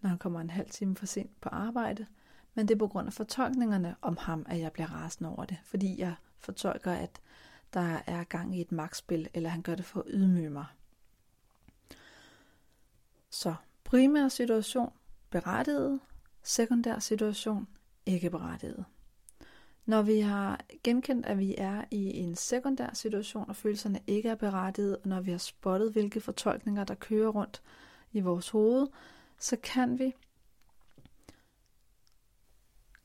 når 0.00 0.08
han 0.08 0.18
kommer 0.18 0.40
en 0.40 0.50
halv 0.50 0.70
time 0.70 0.96
for 0.96 1.06
sent 1.06 1.40
på 1.40 1.48
arbejde, 1.48 2.06
men 2.54 2.68
det 2.68 2.74
er 2.74 2.78
på 2.78 2.88
grund 2.88 3.06
af 3.06 3.12
fortolkningerne 3.12 3.96
om 4.02 4.16
ham, 4.16 4.46
at 4.48 4.60
jeg 4.60 4.72
bliver 4.72 4.92
rasende 4.92 5.30
over 5.30 5.44
det, 5.44 5.58
fordi 5.64 6.00
jeg 6.00 6.14
fortolker, 6.38 6.92
at 6.92 7.20
der 7.74 7.98
er 8.06 8.24
gang 8.24 8.56
i 8.56 8.60
et 8.60 8.72
magtspil, 8.72 9.28
eller 9.34 9.48
han 9.48 9.62
gør 9.62 9.74
det 9.74 9.84
for 9.84 10.00
at 10.00 10.06
ydmyge 10.08 10.50
mig. 10.50 10.66
Så 13.30 13.54
primær 13.84 14.28
situation, 14.28 14.92
berettiget, 15.30 16.00
sekundær 16.42 16.98
situation, 16.98 17.68
ikke 18.06 18.30
berettiget. 18.30 18.84
Når 19.86 20.02
vi 20.02 20.20
har 20.20 20.60
genkendt, 20.84 21.26
at 21.26 21.38
vi 21.38 21.54
er 21.58 21.84
i 21.90 22.18
en 22.18 22.36
sekundær 22.36 22.90
situation, 22.94 23.48
og 23.48 23.56
følelserne 23.56 24.00
ikke 24.06 24.28
er 24.28 24.34
berettiget, 24.34 24.96
og 24.96 25.08
når 25.08 25.20
vi 25.20 25.30
har 25.30 25.38
spottet, 25.38 25.92
hvilke 25.92 26.20
fortolkninger, 26.20 26.84
der 26.84 26.94
kører 26.94 27.28
rundt 27.28 27.62
i 28.12 28.20
vores 28.20 28.48
hoved, 28.48 28.86
så 29.38 29.56
kan 29.56 29.98
vi 29.98 30.14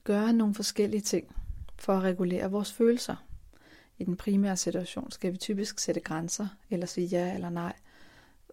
gøre 0.07 0.33
nogle 0.33 0.55
forskellige 0.55 1.01
ting 1.01 1.35
for 1.77 1.93
at 1.93 2.03
regulere 2.03 2.51
vores 2.51 2.73
følelser. 2.73 3.15
I 3.97 4.03
den 4.03 4.17
primære 4.17 4.57
situation 4.57 5.11
skal 5.11 5.31
vi 5.31 5.37
typisk 5.37 5.79
sætte 5.79 6.01
grænser, 6.01 6.47
eller 6.69 6.85
sige 6.85 7.07
ja 7.07 7.33
eller 7.33 7.49
nej, 7.49 7.73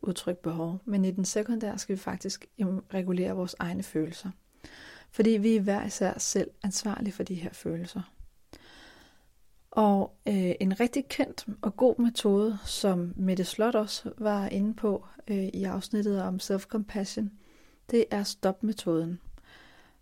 udtrykke 0.03 0.43
behov. 0.43 0.81
Men 0.85 1.05
i 1.05 1.11
den 1.11 1.25
sekundære 1.25 1.79
skal 1.79 1.97
vi 1.97 2.01
faktisk 2.01 2.47
regulere 2.95 3.33
vores 3.33 3.57
egne 3.59 3.83
følelser. 3.83 4.31
Fordi 5.11 5.31
vi 5.31 5.57
er 5.57 5.61
hver 5.61 5.87
især 5.87 6.19
selv 6.19 6.51
ansvarlige 6.63 7.13
for 7.13 7.23
de 7.23 7.35
her 7.35 7.53
følelser. 7.53 8.03
Og 9.71 10.17
øh, 10.29 10.53
en 10.61 10.81
rigtig 10.81 11.09
kendt 11.09 11.47
og 11.63 11.77
god 11.77 11.99
metode, 11.99 12.59
som 12.65 13.13
Mette 13.17 13.45
Slot 13.45 13.75
også 13.75 14.13
var 14.19 14.49
inde 14.49 14.75
på 14.75 15.07
øh, 15.29 15.45
i 15.45 15.65
afsnittet 15.65 16.23
om 16.23 16.37
self-compassion, 16.43 17.31
det 17.91 18.05
er 18.11 18.23
stop-metoden. 18.23 19.21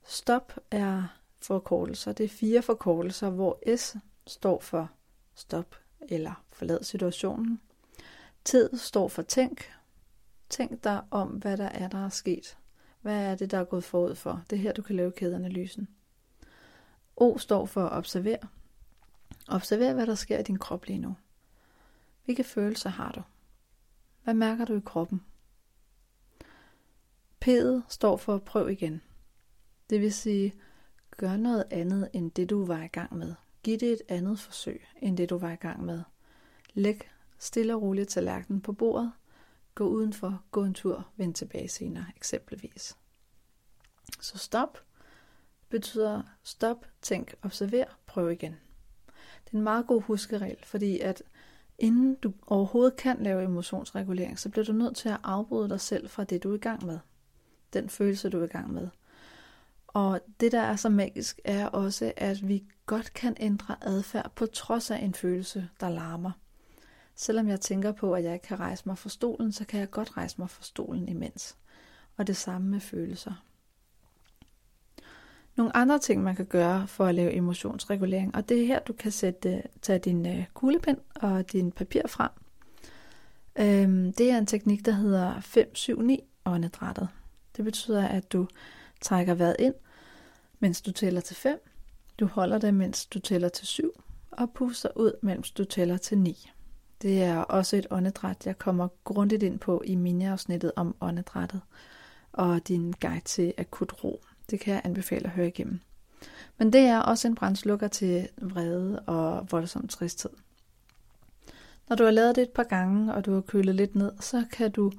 Stop 0.04 0.52
er 0.70 1.21
forkortelser. 1.44 2.12
Det 2.12 2.24
er 2.24 2.28
fire 2.28 2.62
forkortelser, 2.62 3.30
hvor 3.30 3.76
S 3.76 3.96
står 4.26 4.60
for 4.60 4.90
stop 5.34 5.76
eller 6.00 6.44
forlad 6.52 6.82
situationen. 6.82 7.60
Tid 8.44 8.76
står 8.76 9.08
for 9.08 9.22
tænk. 9.22 9.72
Tænk 10.48 10.84
dig 10.84 11.02
om, 11.10 11.28
hvad 11.28 11.56
der 11.56 11.68
er, 11.68 11.88
der 11.88 12.04
er 12.04 12.08
sket. 12.08 12.58
Hvad 13.00 13.24
er 13.24 13.34
det, 13.34 13.50
der 13.50 13.58
er 13.58 13.64
gået 13.64 13.84
forud 13.84 14.14
for? 14.14 14.42
Det 14.50 14.56
er 14.56 14.60
her, 14.60 14.72
du 14.72 14.82
kan 14.82 14.96
lave 14.96 15.12
kædeanalysen. 15.12 15.88
O 17.16 17.38
står 17.38 17.66
for 17.66 17.88
observer. 17.88 18.46
Observer, 19.48 19.92
hvad 19.92 20.06
der 20.06 20.14
sker 20.14 20.38
i 20.38 20.42
din 20.42 20.58
krop 20.58 20.86
lige 20.86 20.98
nu. 20.98 21.16
Hvilke 22.24 22.44
følelser 22.44 22.90
har 22.90 23.12
du? 23.12 23.22
Hvad 24.24 24.34
mærker 24.34 24.64
du 24.64 24.76
i 24.76 24.80
kroppen? 24.84 25.22
P'et 27.44 27.82
står 27.88 28.16
for 28.16 28.38
prøv 28.38 28.70
igen. 28.70 29.02
Det 29.90 30.00
vil 30.00 30.12
sige, 30.12 30.54
gør 31.16 31.36
noget 31.36 31.64
andet 31.70 32.08
end 32.12 32.30
det, 32.30 32.50
du 32.50 32.64
var 32.64 32.82
i 32.82 32.86
gang 32.86 33.16
med. 33.16 33.34
Giv 33.62 33.78
det 33.78 33.92
et 33.92 34.02
andet 34.08 34.38
forsøg 34.38 34.86
end 34.96 35.16
det, 35.16 35.30
du 35.30 35.38
var 35.38 35.50
i 35.50 35.56
gang 35.56 35.84
med. 35.84 36.02
Læg 36.74 37.10
stille 37.38 37.74
og 37.74 37.82
roligt 37.82 38.08
tallerkenen 38.08 38.60
på 38.60 38.72
bordet. 38.72 39.12
Gå 39.74 39.84
udenfor, 39.84 40.42
gå 40.50 40.64
en 40.64 40.74
tur, 40.74 41.08
vend 41.16 41.34
tilbage 41.34 41.68
senere, 41.68 42.06
eksempelvis. 42.16 42.96
Så 44.20 44.38
stop 44.38 44.78
betyder 45.72 46.22
stop, 46.42 46.86
tænk, 47.02 47.34
observer, 47.42 47.84
prøv 48.06 48.30
igen. 48.30 48.56
Det 49.44 49.52
er 49.52 49.56
en 49.56 49.62
meget 49.62 49.86
god 49.86 50.02
huskeregel, 50.02 50.64
fordi 50.64 51.00
at 51.00 51.22
inden 51.78 52.14
du 52.14 52.32
overhovedet 52.46 52.96
kan 52.96 53.22
lave 53.22 53.44
emotionsregulering, 53.44 54.38
så 54.38 54.48
bliver 54.48 54.64
du 54.64 54.72
nødt 54.72 54.96
til 54.96 55.08
at 55.08 55.20
afbryde 55.22 55.68
dig 55.68 55.80
selv 55.80 56.08
fra 56.08 56.24
det, 56.24 56.42
du 56.42 56.50
er 56.50 56.54
i 56.54 56.58
gang 56.58 56.86
med. 56.86 56.98
Den 57.72 57.88
følelse, 57.88 58.30
du 58.30 58.40
er 58.40 58.44
i 58.44 58.46
gang 58.46 58.72
med. 58.72 58.88
Og 59.92 60.20
det, 60.40 60.52
der 60.52 60.60
er 60.60 60.76
så 60.76 60.88
magisk, 60.88 61.40
er 61.44 61.66
også, 61.66 62.12
at 62.16 62.48
vi 62.48 62.64
godt 62.86 63.12
kan 63.12 63.36
ændre 63.40 63.76
adfærd 63.80 64.32
på 64.34 64.46
trods 64.46 64.90
af 64.90 64.96
en 64.96 65.14
følelse, 65.14 65.68
der 65.80 65.88
larmer. 65.88 66.30
Selvom 67.14 67.48
jeg 67.48 67.60
tænker 67.60 67.92
på, 67.92 68.14
at 68.14 68.24
jeg 68.24 68.34
ikke 68.34 68.46
kan 68.46 68.60
rejse 68.60 68.82
mig 68.86 68.98
fra 68.98 69.08
stolen, 69.08 69.52
så 69.52 69.64
kan 69.64 69.80
jeg 69.80 69.90
godt 69.90 70.16
rejse 70.16 70.36
mig 70.38 70.50
fra 70.50 70.62
stolen 70.62 71.08
imens. 71.08 71.56
Og 72.16 72.26
det 72.26 72.36
samme 72.36 72.68
med 72.68 72.80
følelser. 72.80 73.32
Nogle 75.56 75.76
andre 75.76 75.98
ting, 75.98 76.22
man 76.22 76.36
kan 76.36 76.46
gøre 76.46 76.86
for 76.86 77.06
at 77.06 77.14
lave 77.14 77.32
emotionsregulering, 77.32 78.34
og 78.34 78.48
det 78.48 78.62
er 78.62 78.66
her, 78.66 78.80
du 78.80 78.92
kan 78.92 79.12
sætte, 79.12 79.62
tage 79.82 79.98
din 79.98 80.26
øh, 80.26 80.44
kuglepen 80.54 80.96
og 81.14 81.52
din 81.52 81.72
papir 81.72 82.02
frem. 82.06 82.30
Øhm, 83.56 84.12
det 84.12 84.30
er 84.30 84.38
en 84.38 84.46
teknik, 84.46 84.84
der 84.86 84.92
hedder 84.92 85.34
5-7-9 86.20 86.42
åndedrættet. 86.44 87.08
Det 87.56 87.64
betyder, 87.64 88.08
at 88.08 88.32
du 88.32 88.48
trækker 89.02 89.34
vejret 89.34 89.56
ind, 89.58 89.74
mens 90.60 90.82
du 90.82 90.92
tæller 90.92 91.20
til 91.20 91.36
5. 91.36 91.58
Du 92.20 92.26
holder 92.26 92.58
det, 92.58 92.74
mens 92.74 93.06
du 93.06 93.18
tæller 93.18 93.48
til 93.48 93.66
7, 93.66 94.02
og 94.30 94.50
puster 94.50 94.88
ud, 94.96 95.12
mens 95.22 95.50
du 95.50 95.64
tæller 95.64 95.96
til 95.96 96.18
9. 96.18 96.50
Det 97.02 97.22
er 97.22 97.38
også 97.38 97.76
et 97.76 97.86
åndedræt, 97.90 98.46
jeg 98.46 98.58
kommer 98.58 98.88
grundigt 99.04 99.42
ind 99.42 99.58
på 99.58 99.82
i 99.86 99.94
miniafsnittet 99.94 100.72
om 100.76 100.96
åndedrættet 101.00 101.60
og 102.32 102.68
din 102.68 102.94
guide 103.00 103.20
til 103.24 103.54
akut 103.58 104.04
ro. 104.04 104.22
Det 104.50 104.60
kan 104.60 104.74
jeg 104.74 104.82
anbefale 104.84 105.24
at 105.24 105.30
høre 105.30 105.48
igennem. 105.48 105.80
Men 106.58 106.72
det 106.72 106.80
er 106.80 106.98
også 106.98 107.28
en 107.28 107.34
brændslukker 107.34 107.88
til 107.88 108.28
vrede 108.42 109.00
og 109.00 109.46
voldsom 109.50 109.88
tristhed. 109.88 110.30
Når 111.88 111.96
du 111.96 112.04
har 112.04 112.10
lavet 112.10 112.36
det 112.36 112.42
et 112.42 112.50
par 112.50 112.62
gange, 112.62 113.14
og 113.14 113.24
du 113.24 113.34
har 113.34 113.40
kølet 113.40 113.74
lidt 113.74 113.94
ned, 113.94 114.12
så 114.20 114.44
kan 114.52 114.70
du 114.70 114.92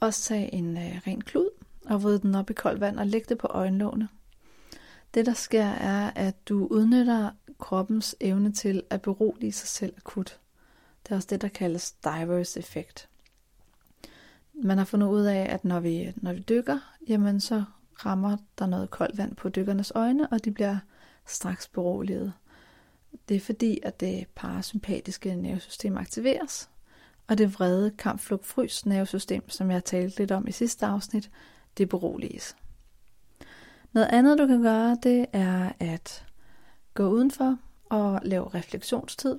også 0.00 0.22
tage 0.22 0.54
en 0.54 0.76
øh, 0.76 1.00
ren 1.06 1.20
klud 1.20 1.50
og 1.88 2.02
vride 2.02 2.18
den 2.18 2.34
op 2.34 2.50
i 2.50 2.52
koldt 2.52 2.80
vand 2.80 2.98
og 2.98 3.06
lægge 3.06 3.26
det 3.28 3.38
på 3.38 3.46
øjenlågene. 3.46 4.08
Det 5.14 5.26
der 5.26 5.34
sker 5.34 5.64
er, 5.64 6.10
at 6.14 6.48
du 6.48 6.66
udnytter 6.66 7.30
kroppens 7.58 8.16
evne 8.20 8.52
til 8.52 8.82
at 8.90 9.02
berolige 9.02 9.52
sig 9.52 9.68
selv 9.68 9.94
akut. 9.96 10.38
Det 11.02 11.12
er 11.12 11.16
også 11.16 11.28
det, 11.30 11.42
der 11.42 11.48
kaldes 11.48 11.92
diverse 11.92 12.58
effekt. 12.58 13.08
Man 14.54 14.78
har 14.78 14.84
fundet 14.84 15.08
ud 15.08 15.22
af, 15.22 15.46
at 15.50 15.64
når 15.64 15.80
vi, 15.80 16.12
når 16.16 16.32
vi 16.32 16.40
dykker, 16.48 16.78
jamen 17.08 17.40
så 17.40 17.64
rammer 18.06 18.36
der 18.58 18.66
noget 18.66 18.90
koldt 18.90 19.18
vand 19.18 19.36
på 19.36 19.48
dykkernes 19.48 19.92
øjne, 19.94 20.28
og 20.28 20.44
de 20.44 20.50
bliver 20.50 20.76
straks 21.26 21.68
beroliget. 21.68 22.32
Det 23.28 23.36
er 23.36 23.40
fordi, 23.40 23.80
at 23.82 24.00
det 24.00 24.26
parasympatiske 24.34 25.34
nervesystem 25.34 25.96
aktiveres, 25.96 26.70
og 27.28 27.38
det 27.38 27.54
vrede 27.54 27.90
kampflugt 27.90 28.46
frys 28.46 28.86
nervesystem, 28.86 29.50
som 29.50 29.70
jeg 29.70 29.84
talte 29.84 30.18
lidt 30.18 30.30
om 30.30 30.48
i 30.48 30.52
sidste 30.52 30.86
afsnit, 30.86 31.30
det 31.78 31.88
beroliges. 31.88 32.56
Noget 33.92 34.08
andet, 34.12 34.38
du 34.38 34.46
kan 34.46 34.62
gøre, 34.62 34.96
det 35.02 35.26
er 35.32 35.72
at 35.80 36.26
gå 36.94 37.08
udenfor 37.08 37.58
og 37.84 38.20
lave 38.24 38.54
refleksionstid. 38.54 39.38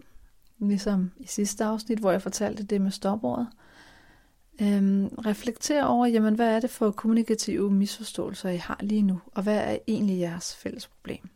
Ligesom 0.60 1.12
i 1.18 1.28
sidste 1.28 1.64
afsnit, 1.64 2.00
hvor 2.00 2.12
jeg 2.12 2.22
fortalte 2.22 2.64
det 2.64 2.82
med 2.82 2.92
stopordet. 2.92 3.48
Øhm, 4.62 5.08
reflekter 5.08 5.84
over, 5.84 6.06
jamen, 6.06 6.36
hvad 6.36 6.56
er 6.56 6.60
det 6.60 6.70
for 6.70 6.92
kommunikative 6.92 7.72
misforståelser, 7.72 8.50
I 8.50 8.58
har 8.58 8.78
lige 8.82 9.02
nu, 9.02 9.22
og 9.32 9.44
hvad 9.44 9.58
er 9.58 9.78
egentlig 9.88 10.20
jeres 10.20 10.56
fælles 10.56 10.88
problem? 10.88 11.30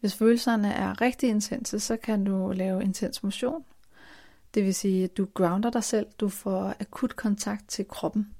Hvis 0.00 0.14
følelserne 0.14 0.72
er 0.72 1.00
rigtig 1.00 1.28
intense, 1.28 1.80
så 1.80 1.96
kan 1.96 2.24
du 2.24 2.52
lave 2.52 2.82
intens 2.82 3.22
motion. 3.22 3.64
Det 4.54 4.64
vil 4.64 4.74
sige, 4.74 5.04
at 5.04 5.16
du 5.16 5.28
grounder 5.34 5.70
dig 5.70 5.84
selv, 5.84 6.06
du 6.20 6.28
får 6.28 6.74
akut 6.80 7.16
kontakt 7.16 7.68
til 7.68 7.88
kroppen. 7.88 8.34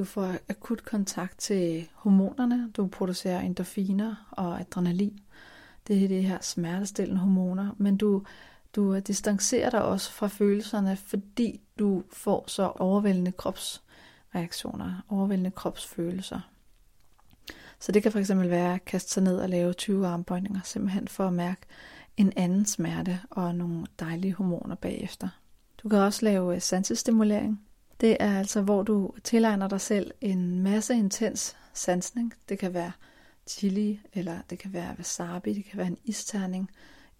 Du 0.00 0.04
får 0.04 0.34
akut 0.48 0.84
kontakt 0.84 1.38
til 1.38 1.88
hormonerne. 1.94 2.70
Du 2.76 2.86
producerer 2.86 3.40
endorfiner 3.40 4.28
og 4.30 4.60
adrenalin. 4.60 5.20
Det 5.88 6.04
er 6.04 6.08
det 6.08 6.24
her 6.24 6.38
smertestillende 6.40 7.20
hormoner. 7.20 7.70
Men 7.78 7.96
du, 7.96 8.24
du 8.76 8.98
distancerer 8.98 9.70
dig 9.70 9.82
også 9.82 10.12
fra 10.12 10.26
følelserne, 10.26 10.96
fordi 10.96 11.60
du 11.78 12.02
får 12.12 12.44
så 12.46 12.62
overvældende 12.62 13.32
kropsreaktioner, 13.32 15.04
overvældende 15.08 15.50
kropsfølelser. 15.50 16.40
Så 17.80 17.92
det 17.92 18.02
kan 18.02 18.12
fx 18.12 18.30
være 18.34 18.74
at 18.74 18.84
kaste 18.84 19.10
sig 19.10 19.22
ned 19.22 19.36
og 19.36 19.48
lave 19.48 19.72
20 19.72 20.06
armbøjninger, 20.06 20.60
simpelthen 20.64 21.08
for 21.08 21.26
at 21.26 21.32
mærke 21.32 21.60
en 22.16 22.32
anden 22.36 22.66
smerte 22.66 23.20
og 23.30 23.54
nogle 23.54 23.86
dejlige 23.98 24.34
hormoner 24.34 24.74
bagefter. 24.74 25.28
Du 25.82 25.88
kan 25.88 25.98
også 25.98 26.24
lave 26.24 26.60
sansestimulering. 26.60 27.60
Det 28.00 28.16
er 28.20 28.38
altså, 28.38 28.62
hvor 28.62 28.82
du 28.82 29.10
tilegner 29.24 29.68
dig 29.68 29.80
selv 29.80 30.10
en 30.20 30.62
masse 30.62 30.94
intens 30.94 31.56
sansning. 31.72 32.34
Det 32.48 32.58
kan 32.58 32.74
være 32.74 32.92
chili, 33.46 34.00
eller 34.12 34.38
det 34.50 34.58
kan 34.58 34.72
være 34.72 34.94
wasabi, 34.96 35.52
det 35.52 35.64
kan 35.64 35.78
være 35.78 35.86
en 35.86 35.98
isterning 36.04 36.70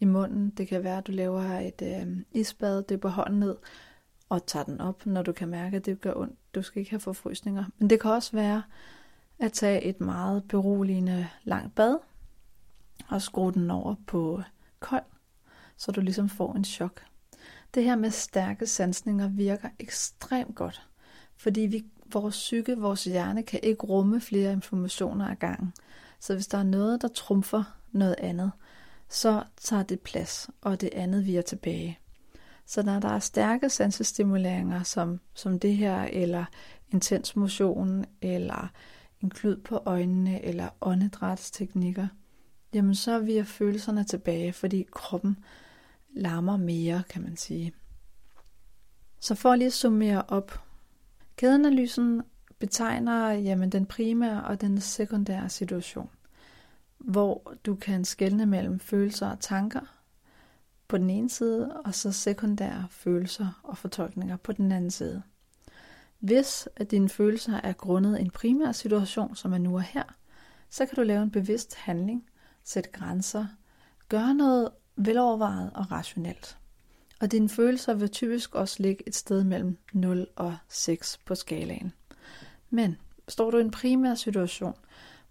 i 0.00 0.04
munden. 0.04 0.50
Det 0.50 0.68
kan 0.68 0.84
være, 0.84 0.98
at 0.98 1.06
du 1.06 1.12
laver 1.12 1.42
et 1.42 1.82
øh, 1.82 2.16
isbad, 2.32 2.82
dypper 2.82 3.08
hånden 3.08 3.40
ned 3.40 3.56
og 4.28 4.46
tager 4.46 4.64
den 4.64 4.80
op, 4.80 5.06
når 5.06 5.22
du 5.22 5.32
kan 5.32 5.48
mærke, 5.48 5.76
at 5.76 5.86
det 5.86 6.00
gør 6.00 6.14
ondt. 6.16 6.54
Du 6.54 6.62
skal 6.62 6.80
ikke 6.80 6.90
have 6.90 7.00
forfrysninger. 7.00 7.64
Men 7.78 7.90
det 7.90 8.00
kan 8.00 8.10
også 8.10 8.32
være 8.32 8.62
at 9.38 9.52
tage 9.52 9.82
et 9.82 10.00
meget 10.00 10.44
beroligende 10.48 11.28
langt 11.44 11.74
bad 11.74 11.98
og 13.08 13.22
skrue 13.22 13.52
den 13.52 13.70
over 13.70 13.94
på 14.06 14.42
kold, 14.80 15.04
så 15.76 15.92
du 15.92 16.00
ligesom 16.00 16.28
får 16.28 16.54
en 16.54 16.64
chok. 16.64 17.02
Det 17.74 17.84
her 17.84 17.96
med 17.96 18.10
stærke 18.10 18.66
sansninger 18.66 19.28
virker 19.28 19.68
ekstremt 19.78 20.54
godt, 20.54 20.88
fordi 21.36 21.60
vi, 21.60 21.84
vores 22.12 22.34
psyke, 22.34 22.78
vores 22.78 23.04
hjerne 23.04 23.42
kan 23.42 23.60
ikke 23.62 23.86
rumme 23.86 24.20
flere 24.20 24.52
informationer 24.52 25.28
ad 25.28 25.36
gangen. 25.36 25.72
Så 26.20 26.34
hvis 26.34 26.46
der 26.46 26.58
er 26.58 26.62
noget, 26.62 27.02
der 27.02 27.08
trumfer 27.08 27.76
noget 27.92 28.14
andet, 28.18 28.52
så 29.08 29.42
tager 29.56 29.82
det 29.82 30.00
plads, 30.00 30.50
og 30.60 30.80
det 30.80 30.90
andet 30.92 31.26
virer 31.26 31.42
tilbage. 31.42 31.98
Så 32.66 32.82
når 32.82 33.00
der 33.00 33.08
er 33.08 33.18
stærke 33.18 33.70
sansestimuleringer, 33.70 34.82
som, 34.82 35.20
som 35.34 35.58
det 35.58 35.76
her, 35.76 36.02
eller 36.02 36.44
intens 36.90 37.36
motion, 37.36 38.04
eller 38.22 38.72
en 39.22 39.30
klud 39.30 39.56
på 39.56 39.82
øjnene, 39.84 40.44
eller 40.44 40.68
åndedrætsteknikker, 40.80 42.06
jamen 42.74 42.94
så 42.94 43.18
virer 43.18 43.44
følelserne 43.44 44.04
tilbage, 44.04 44.52
fordi 44.52 44.86
kroppen 44.92 45.36
larmer 46.12 46.56
mere, 46.56 47.02
kan 47.10 47.22
man 47.22 47.36
sige. 47.36 47.72
Så 49.20 49.34
for 49.34 49.54
lige 49.54 49.66
at 49.66 49.72
summere 49.72 50.22
op. 50.28 50.62
Kædeanalysen 51.36 52.22
betegner 52.58 53.30
jamen, 53.30 53.70
den 53.70 53.86
primære 53.86 54.44
og 54.44 54.60
den 54.60 54.80
sekundære 54.80 55.48
situation, 55.48 56.10
hvor 56.98 57.54
du 57.66 57.74
kan 57.74 58.04
skelne 58.04 58.46
mellem 58.46 58.80
følelser 58.80 59.30
og 59.30 59.40
tanker 59.40 59.80
på 60.88 60.98
den 60.98 61.10
ene 61.10 61.30
side, 61.30 61.80
og 61.84 61.94
så 61.94 62.12
sekundære 62.12 62.86
følelser 62.90 63.60
og 63.62 63.78
fortolkninger 63.78 64.36
på 64.36 64.52
den 64.52 64.72
anden 64.72 64.90
side. 64.90 65.22
Hvis 66.18 66.68
at 66.76 66.90
dine 66.90 67.08
følelser 67.08 67.56
er 67.56 67.72
grundet 67.72 68.20
en 68.20 68.30
primær 68.30 68.72
situation, 68.72 69.36
som 69.36 69.52
er 69.52 69.58
nu 69.58 69.74
og 69.74 69.82
her, 69.82 70.04
så 70.70 70.86
kan 70.86 70.96
du 70.96 71.02
lave 71.02 71.22
en 71.22 71.30
bevidst 71.30 71.74
handling, 71.74 72.26
sætte 72.64 72.90
grænser, 72.90 73.46
gøre 74.08 74.34
noget 74.34 74.68
velovervejet 74.96 75.70
og 75.74 75.92
rationelt. 75.92 76.56
Og 77.20 77.32
dine 77.32 77.48
følelser 77.48 77.94
vil 77.94 78.10
typisk 78.10 78.54
også 78.54 78.82
ligge 78.82 79.08
et 79.08 79.14
sted 79.14 79.44
mellem 79.44 79.78
0 79.92 80.26
og 80.36 80.56
6 80.68 81.18
på 81.24 81.34
skalaen. 81.34 81.92
Men 82.70 82.96
står 83.28 83.50
du 83.50 83.58
i 83.58 83.60
en 83.60 83.70
primær 83.70 84.14
situation, 84.14 84.74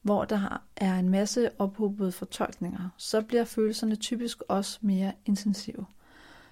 hvor 0.01 0.25
der 0.25 0.61
er 0.75 0.95
en 0.95 1.09
masse 1.09 1.51
ophobede 1.61 2.11
fortolkninger, 2.11 2.89
så 2.97 3.21
bliver 3.21 3.43
følelserne 3.43 3.95
typisk 3.95 4.41
også 4.47 4.79
mere 4.81 5.13
intensive. 5.25 5.85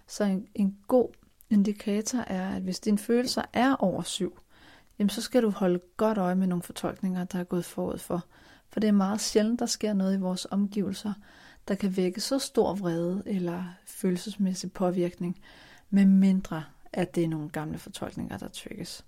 Så 0.07 0.23
en, 0.23 0.47
en 0.55 0.77
god 0.87 1.09
indikator 1.49 2.19
er, 2.19 2.55
at 2.55 2.61
hvis 2.61 2.79
dine 2.79 2.97
følelser 2.97 3.41
er 3.53 3.75
over 3.75 4.01
7, 4.01 4.39
jamen 4.99 5.09
så 5.09 5.21
skal 5.21 5.43
du 5.43 5.49
holde 5.49 5.79
godt 5.97 6.17
øje 6.17 6.35
med 6.35 6.47
nogle 6.47 6.63
fortolkninger, 6.63 7.23
der 7.23 7.39
er 7.39 7.43
gået 7.43 7.65
forud 7.65 7.97
for. 7.97 8.25
For 8.69 8.79
det 8.79 8.87
er 8.87 8.91
meget 8.91 9.21
sjældent, 9.21 9.59
der 9.59 9.65
sker 9.65 9.93
noget 9.93 10.17
i 10.17 10.19
vores 10.19 10.47
omgivelser, 10.51 11.13
der 11.67 11.75
kan 11.75 11.97
vække 11.97 12.21
så 12.21 12.39
stor 12.39 12.75
vrede 12.75 13.23
eller 13.25 13.63
følelsesmæssig 13.85 14.71
påvirkning, 14.71 15.39
med 15.89 16.05
mindre 16.05 16.63
at 16.93 17.15
det 17.15 17.23
er 17.23 17.27
nogle 17.27 17.49
gamle 17.49 17.77
fortolkninger, 17.77 18.37
der 18.37 18.47
trykkes. 18.47 19.05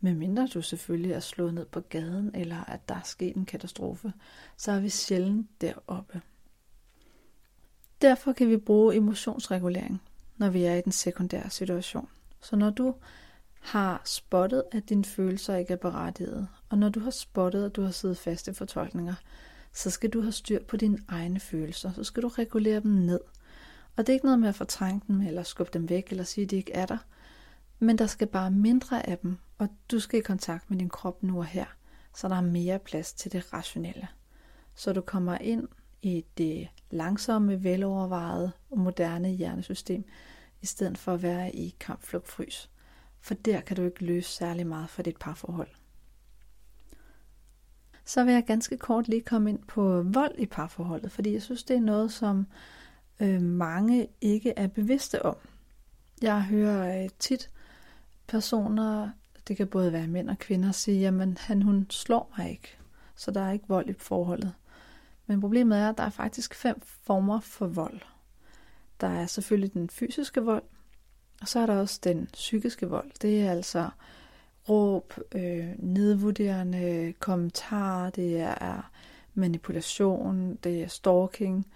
Med 0.00 0.14
mindre 0.14 0.46
du 0.46 0.62
selvfølgelig 0.62 1.12
er 1.12 1.20
slået 1.20 1.54
ned 1.54 1.66
på 1.66 1.80
gaden, 1.80 2.30
eller 2.34 2.64
at 2.64 2.88
der 2.88 2.94
er 2.94 3.02
sket 3.04 3.36
en 3.36 3.46
katastrofe, 3.46 4.12
så 4.56 4.72
er 4.72 4.80
vi 4.80 4.88
sjældent 4.88 5.60
deroppe. 5.60 6.20
Derfor 8.02 8.32
kan 8.32 8.50
vi 8.50 8.56
bruge 8.56 8.96
emotionsregulering, 8.96 10.02
når 10.36 10.50
vi 10.50 10.64
er 10.64 10.74
i 10.74 10.80
den 10.80 10.92
sekundære 10.92 11.50
situation. 11.50 12.08
Så 12.40 12.56
når 12.56 12.70
du 12.70 12.94
har 13.60 14.02
spottet, 14.04 14.62
at 14.72 14.88
dine 14.88 15.04
følelser 15.04 15.56
ikke 15.56 15.72
er 15.72 15.76
berettiget, 15.76 16.48
og 16.68 16.78
når 16.78 16.88
du 16.88 17.00
har 17.00 17.10
spottet, 17.10 17.64
at 17.64 17.76
du 17.76 17.82
har 17.82 17.90
siddet 17.90 18.18
fast 18.18 18.48
i 18.48 18.52
fortolkninger, 18.52 19.14
så 19.76 19.90
skal 19.90 20.10
du 20.10 20.20
have 20.20 20.32
styr 20.32 20.64
på 20.64 20.76
dine 20.76 20.98
egne 21.08 21.40
følelser. 21.40 21.92
Så 21.92 22.04
skal 22.04 22.22
du 22.22 22.28
regulere 22.28 22.80
dem 22.80 22.90
ned. 22.90 23.20
Og 23.96 24.06
det 24.06 24.08
er 24.08 24.14
ikke 24.14 24.26
noget 24.26 24.38
med 24.38 24.48
at 24.48 24.54
fortrænge 24.54 25.02
dem, 25.08 25.20
eller 25.20 25.42
skubbe 25.42 25.70
dem 25.72 25.88
væk, 25.88 26.10
eller 26.10 26.24
sige, 26.24 26.44
at 26.44 26.50
de 26.50 26.56
ikke 26.56 26.72
er 26.72 26.86
der. 26.86 26.98
Men 27.78 27.98
der 27.98 28.06
skal 28.06 28.26
bare 28.26 28.50
mindre 28.50 29.08
af 29.08 29.18
dem, 29.18 29.36
og 29.58 29.68
du 29.90 30.00
skal 30.00 30.18
i 30.20 30.22
kontakt 30.22 30.70
med 30.70 30.78
din 30.78 30.88
krop 30.88 31.22
nu 31.22 31.38
og 31.38 31.46
her, 31.46 31.64
så 32.14 32.28
der 32.28 32.36
er 32.36 32.40
mere 32.40 32.78
plads 32.78 33.12
til 33.12 33.32
det 33.32 33.52
rationelle. 33.52 34.08
Så 34.74 34.92
du 34.92 35.00
kommer 35.00 35.38
ind 35.38 35.68
i 36.02 36.24
det 36.38 36.68
langsomme, 36.90 37.64
velovervejede 37.64 38.52
og 38.70 38.78
moderne 38.78 39.28
hjernesystem, 39.28 40.04
i 40.62 40.66
stedet 40.66 40.98
for 40.98 41.14
at 41.14 41.22
være 41.22 41.54
i 41.54 41.76
kamp, 41.80 42.02
flugt, 42.02 42.28
frys. 42.28 42.70
For 43.20 43.34
der 43.34 43.60
kan 43.60 43.76
du 43.76 43.82
ikke 43.82 44.04
løse 44.04 44.30
særlig 44.30 44.66
meget 44.66 44.90
for 44.90 45.02
dit 45.02 45.16
parforhold. 45.16 45.68
Så 48.06 48.24
vil 48.24 48.34
jeg 48.34 48.44
ganske 48.44 48.76
kort 48.76 49.08
lige 49.08 49.22
komme 49.22 49.50
ind 49.50 49.58
på 49.58 50.02
vold 50.02 50.34
i 50.38 50.46
parforholdet, 50.46 51.12
fordi 51.12 51.32
jeg 51.32 51.42
synes, 51.42 51.62
det 51.62 51.76
er 51.76 51.80
noget, 51.80 52.12
som 52.12 52.46
øh, 53.20 53.42
mange 53.42 54.08
ikke 54.20 54.52
er 54.56 54.66
bevidste 54.66 55.24
om. 55.24 55.36
Jeg 56.22 56.42
hører 56.42 57.02
øh, 57.02 57.08
tit 57.18 57.50
personer, 58.26 59.10
det 59.48 59.56
kan 59.56 59.66
både 59.66 59.92
være 59.92 60.06
mænd 60.06 60.30
og 60.30 60.38
kvinder, 60.38 60.72
sige, 60.72 61.00
jamen 61.00 61.36
han 61.40 61.62
hun 61.62 61.86
slår 61.90 62.34
mig 62.38 62.50
ikke, 62.50 62.76
så 63.16 63.30
der 63.30 63.40
er 63.40 63.52
ikke 63.52 63.68
vold 63.68 63.88
i 63.88 63.92
forholdet. 63.92 64.54
Men 65.26 65.40
problemet 65.40 65.78
er, 65.78 65.88
at 65.88 65.98
der 65.98 66.04
er 66.04 66.10
faktisk 66.10 66.54
fem 66.54 66.80
former 67.02 67.40
for 67.40 67.66
vold. 67.66 68.00
Der 69.00 69.08
er 69.08 69.26
selvfølgelig 69.26 69.74
den 69.74 69.90
fysiske 69.90 70.42
vold, 70.42 70.62
og 71.40 71.48
så 71.48 71.60
er 71.60 71.66
der 71.66 71.76
også 71.76 72.00
den 72.04 72.28
psykiske 72.32 72.88
vold. 72.88 73.10
Det 73.22 73.42
er 73.42 73.50
altså 73.50 73.88
råb, 74.68 75.14
øh, 75.34 75.68
nedvurderende 75.78 77.14
kommentarer, 77.18 78.10
det 78.10 78.40
er 78.40 78.90
manipulation, 79.34 80.58
det 80.64 80.82
er 80.82 80.88
stalking. 80.88 81.66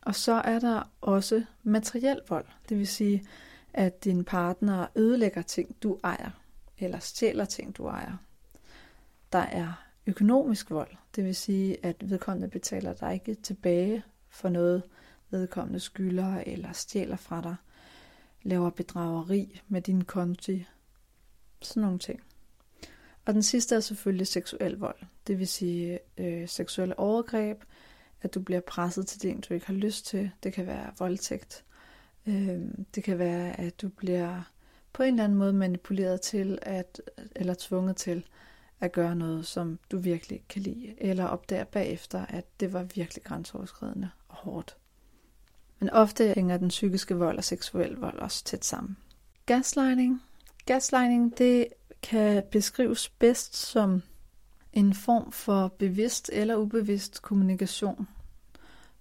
Og 0.00 0.14
så 0.14 0.32
er 0.32 0.58
der 0.58 0.90
også 1.00 1.44
materiel 1.62 2.20
vold, 2.28 2.46
det 2.68 2.78
vil 2.78 2.86
sige, 2.86 3.24
at 3.72 4.04
din 4.04 4.24
partner 4.24 4.86
ødelægger 4.96 5.42
ting, 5.42 5.76
du 5.82 5.98
ejer, 6.04 6.30
eller 6.78 6.98
stjæler 6.98 7.44
ting, 7.44 7.76
du 7.76 7.86
ejer. 7.86 8.16
Der 9.32 9.38
er 9.38 9.84
økonomisk 10.06 10.70
vold, 10.70 10.90
det 11.16 11.24
vil 11.24 11.34
sige, 11.34 11.86
at 11.86 12.10
vedkommende 12.10 12.48
betaler 12.48 12.92
dig 12.92 13.14
ikke 13.14 13.34
tilbage 13.34 14.02
for 14.28 14.48
noget, 14.48 14.82
vedkommende 15.30 15.80
skylder 15.80 16.42
eller 16.46 16.72
stjæler 16.72 17.16
fra 17.16 17.40
dig, 17.40 17.56
laver 18.42 18.70
bedrageri 18.70 19.60
med 19.68 19.82
din 19.82 20.04
konti, 20.04 20.66
sådan 21.62 21.82
nogle 21.82 21.98
ting. 21.98 22.22
Og 23.24 23.34
den 23.34 23.42
sidste 23.42 23.74
er 23.74 23.80
selvfølgelig 23.80 24.26
seksuel 24.26 24.76
vold, 24.76 24.98
det 25.26 25.38
vil 25.38 25.48
sige 25.48 25.98
øh, 26.18 26.48
seksuelle 26.48 26.98
overgreb, 26.98 27.62
at 28.22 28.34
du 28.34 28.40
bliver 28.40 28.60
presset 28.60 29.06
til 29.06 29.20
ting, 29.20 29.48
du 29.48 29.54
ikke 29.54 29.66
har 29.66 29.74
lyst 29.74 30.06
til. 30.06 30.30
Det 30.42 30.52
kan 30.52 30.66
være 30.66 30.92
voldtægt. 30.98 31.64
Øh, 32.26 32.60
det 32.94 33.04
kan 33.04 33.18
være, 33.18 33.60
at 33.60 33.82
du 33.82 33.88
bliver 33.88 34.52
på 34.92 35.02
en 35.02 35.14
eller 35.14 35.24
anden 35.24 35.38
måde 35.38 35.52
manipuleret 35.52 36.20
til, 36.20 36.58
at, 36.62 37.00
eller 37.36 37.54
tvunget 37.58 37.96
til 37.96 38.24
at 38.80 38.92
gøre 38.92 39.16
noget, 39.16 39.46
som 39.46 39.78
du 39.90 39.98
virkelig 39.98 40.44
kan 40.48 40.62
lide, 40.62 40.94
eller 40.98 41.24
opdager 41.24 41.64
bagefter, 41.64 42.26
at 42.26 42.60
det 42.60 42.72
var 42.72 42.82
virkelig 42.82 43.24
grænseoverskridende 43.24 44.10
og 44.28 44.36
hårdt. 44.36 44.76
Men 45.78 45.90
ofte 45.90 46.32
hænger 46.34 46.56
den 46.56 46.68
psykiske 46.68 47.14
vold 47.14 47.38
og 47.38 47.44
seksuel 47.44 47.94
vold 47.94 48.18
også 48.18 48.44
tæt 48.44 48.64
sammen. 48.64 48.96
Gaslighting. 49.46 50.22
Gaslighting, 50.66 51.38
det 51.38 51.66
kan 52.02 52.42
beskrives 52.50 53.08
bedst 53.08 53.56
som 53.56 54.02
en 54.72 54.94
form 54.94 55.32
for 55.32 55.68
bevidst 55.68 56.30
eller 56.32 56.56
ubevidst 56.56 57.22
kommunikation, 57.22 58.08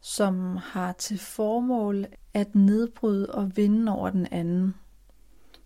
som 0.01 0.57
har 0.57 0.91
til 0.91 1.19
formål 1.19 2.05
at 2.33 2.55
nedbryde 2.55 3.31
og 3.31 3.57
vinde 3.57 3.91
over 3.91 4.09
den 4.09 4.27
anden 4.31 4.75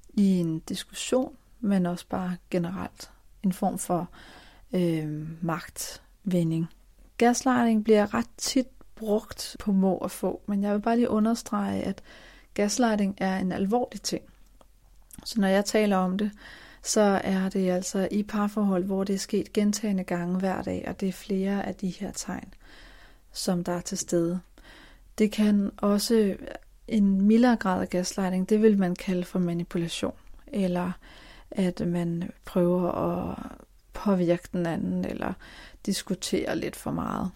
i 0.09 0.39
en 0.39 0.59
diskussion, 0.59 1.35
men 1.59 1.85
også 1.85 2.05
bare 2.09 2.37
generelt 2.49 3.11
en 3.43 3.53
form 3.53 3.77
for 3.77 4.09
øh, 4.73 5.43
magtvinding. 5.43 6.67
Gaslighting 7.17 7.83
bliver 7.83 8.13
ret 8.13 8.29
tit 8.37 8.67
brugt 8.95 9.55
på 9.59 9.71
må 9.71 9.93
og 9.93 10.11
få, 10.11 10.41
men 10.47 10.63
jeg 10.63 10.73
vil 10.73 10.81
bare 10.81 10.95
lige 10.95 11.09
understrege, 11.09 11.83
at 11.83 12.01
gaslighting 12.53 13.15
er 13.17 13.37
en 13.37 13.51
alvorlig 13.51 14.01
ting. 14.01 14.23
Så 15.25 15.41
når 15.41 15.47
jeg 15.47 15.65
taler 15.65 15.97
om 15.97 16.17
det, 16.17 16.31
så 16.85 17.21
er 17.23 17.49
det 17.49 17.69
altså 17.69 18.07
i 18.11 18.23
parforhold, 18.23 18.83
hvor 18.83 19.03
det 19.03 19.15
er 19.15 19.19
sket 19.19 19.53
gentagende 19.53 20.03
gange 20.03 20.39
hver 20.39 20.61
dag, 20.61 20.85
og 20.87 20.99
det 20.99 21.09
er 21.09 21.13
flere 21.13 21.65
af 21.65 21.75
de 21.75 21.89
her 21.89 22.11
tegn, 22.11 22.53
som 23.31 23.63
der 23.63 23.73
er 23.73 23.81
til 23.81 23.97
stede. 23.97 24.39
Det 25.17 25.31
kan 25.31 25.71
også 25.77 26.35
en 26.87 27.21
mildere 27.21 27.55
grad 27.55 27.81
af 27.81 27.89
gaslighting, 27.89 28.49
det 28.49 28.61
vil 28.61 28.77
man 28.77 28.95
kalde 28.95 29.23
for 29.23 29.39
manipulation, 29.39 30.13
eller 30.47 30.91
at 31.51 31.87
man 31.87 32.31
prøver 32.45 32.91
at 32.91 33.37
påvirke 33.93 34.47
den 34.53 34.65
anden, 34.65 35.05
eller 35.05 35.33
diskutere 35.85 36.55
lidt 36.55 36.75
for 36.75 36.91
meget. 36.91 37.31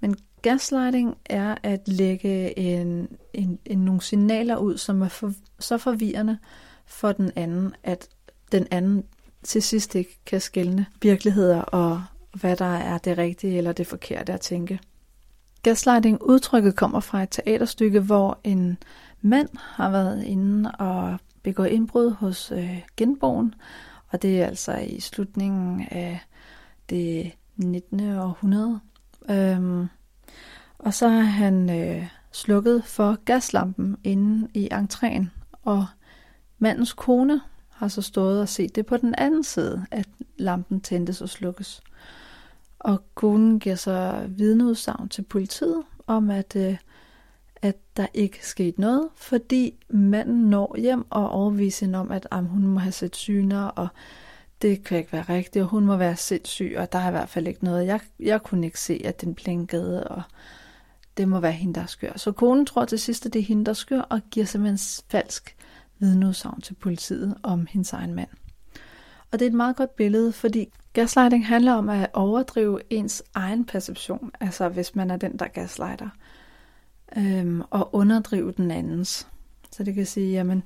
Men 0.00 0.16
gaslighting 0.42 1.16
er 1.24 1.54
at 1.62 1.88
lægge 1.88 2.58
en, 2.58 3.08
en, 3.32 3.58
en, 3.64 3.78
nogle 3.78 4.00
signaler 4.00 4.56
ud, 4.56 4.78
som 4.78 5.02
er 5.02 5.08
for, 5.08 5.32
så 5.58 5.78
forvirrende 5.78 6.38
for 6.86 7.12
den 7.12 7.32
anden, 7.36 7.74
at 7.82 8.08
den 8.52 8.66
anden 8.70 9.04
til 9.42 9.62
sidst 9.62 9.94
ikke 9.94 10.18
kan 10.26 10.40
skælne 10.40 10.86
virkeligheder 11.02 11.60
og 11.60 12.02
hvad 12.40 12.56
der 12.56 12.64
er 12.64 12.98
det 12.98 13.18
rigtige 13.18 13.58
eller 13.58 13.72
det 13.72 13.86
forkerte 13.86 14.32
at 14.32 14.40
tænke. 14.40 14.80
Gaslighting 15.62 16.22
udtrykket 16.22 16.76
kommer 16.76 17.00
fra 17.00 17.22
et 17.22 17.28
teaterstykke, 17.30 18.00
hvor 18.00 18.38
en 18.44 18.78
mand 19.20 19.48
har 19.58 19.90
været 19.90 20.24
inde 20.24 20.70
og 20.70 21.18
begået 21.42 21.68
indbrud 21.68 22.10
hos 22.10 22.52
øh, 22.52 22.82
genboen, 22.96 23.54
og 24.08 24.22
det 24.22 24.42
er 24.42 24.46
altså 24.46 24.76
i 24.76 25.00
slutningen 25.00 25.86
af 25.90 26.20
det 26.90 27.32
19. 27.56 28.00
århundrede. 28.00 28.80
Øhm, 29.30 29.88
og 30.78 30.94
så 30.94 31.08
har 31.08 31.22
han 31.22 31.70
øh, 31.70 32.06
slukket 32.32 32.84
for 32.84 33.24
gaslampen 33.24 33.96
inde 34.04 34.48
i 34.54 34.68
entréen, 34.72 35.24
og 35.62 35.86
mandens 36.58 36.92
kone 36.92 37.40
har 37.82 37.88
så 37.88 38.02
stået 38.02 38.40
og 38.40 38.48
set 38.48 38.74
det 38.74 38.86
på 38.86 38.96
den 38.96 39.14
anden 39.18 39.44
side, 39.44 39.86
at 39.90 40.08
lampen 40.36 40.80
tændtes 40.80 41.20
og 41.20 41.28
slukkes. 41.28 41.82
Og 42.78 43.02
konen 43.14 43.60
giver 43.60 43.74
så 43.74 44.26
vidneudsagn 44.28 45.08
til 45.08 45.22
politiet 45.22 45.82
om, 46.06 46.30
at, 46.30 46.56
øh, 46.56 46.76
at 47.62 47.76
der 47.96 48.06
ikke 48.14 48.46
skete 48.46 48.80
noget, 48.80 49.08
fordi 49.16 49.74
manden 49.88 50.50
når 50.50 50.76
hjem 50.78 51.06
og 51.10 51.30
overviser 51.30 51.86
hende 51.86 51.98
om, 51.98 52.10
at 52.10 52.28
am, 52.30 52.46
hun 52.46 52.66
må 52.66 52.78
have 52.78 52.92
set 52.92 53.16
syner, 53.16 53.64
og 53.64 53.88
det 54.62 54.84
kan 54.84 54.98
ikke 54.98 55.12
være 55.12 55.22
rigtigt, 55.28 55.62
og 55.62 55.68
hun 55.68 55.86
må 55.86 55.96
være 55.96 56.16
sindssyg, 56.16 56.74
og 56.78 56.92
der 56.92 56.98
er 56.98 57.08
i 57.08 57.10
hvert 57.10 57.28
fald 57.28 57.46
ikke 57.46 57.64
noget. 57.64 57.86
Jeg, 57.86 58.00
jeg 58.20 58.42
kunne 58.42 58.66
ikke 58.66 58.80
se, 58.80 59.02
at 59.04 59.20
den 59.20 59.34
blinkede, 59.34 60.04
og 60.04 60.22
det 61.16 61.28
må 61.28 61.40
være 61.40 61.52
hende, 61.52 61.80
der 61.80 61.86
skør. 61.86 62.12
Så 62.16 62.32
konen 62.32 62.66
tror 62.66 62.84
til 62.84 62.98
sidst, 62.98 63.26
at 63.26 63.32
det 63.32 63.38
er 63.38 63.44
hende, 63.44 63.64
der 63.64 63.72
skør, 63.72 64.00
og 64.00 64.20
giver 64.30 64.46
simpelthen 64.46 65.04
falsk 65.08 65.56
vidneudsagn 66.02 66.60
til 66.60 66.74
politiet 66.74 67.34
om 67.42 67.66
hendes 67.70 67.92
egen 67.92 68.14
mand. 68.14 68.28
Og 69.30 69.38
det 69.38 69.42
er 69.42 69.50
et 69.50 69.56
meget 69.56 69.76
godt 69.76 69.96
billede, 69.96 70.32
fordi 70.32 70.68
gaslighting 70.92 71.46
handler 71.46 71.72
om 71.72 71.88
at 71.88 72.10
overdrive 72.12 72.80
ens 72.90 73.22
egen 73.34 73.64
perception, 73.64 74.30
altså 74.40 74.68
hvis 74.68 74.94
man 74.94 75.10
er 75.10 75.16
den, 75.16 75.36
der 75.36 75.48
gaslighter, 75.48 76.08
øhm, 77.16 77.62
og 77.70 77.94
underdrive 77.94 78.52
den 78.52 78.70
andens. 78.70 79.28
Så 79.70 79.84
det 79.84 79.94
kan 79.94 80.06
sige, 80.06 80.32
jamen, 80.32 80.62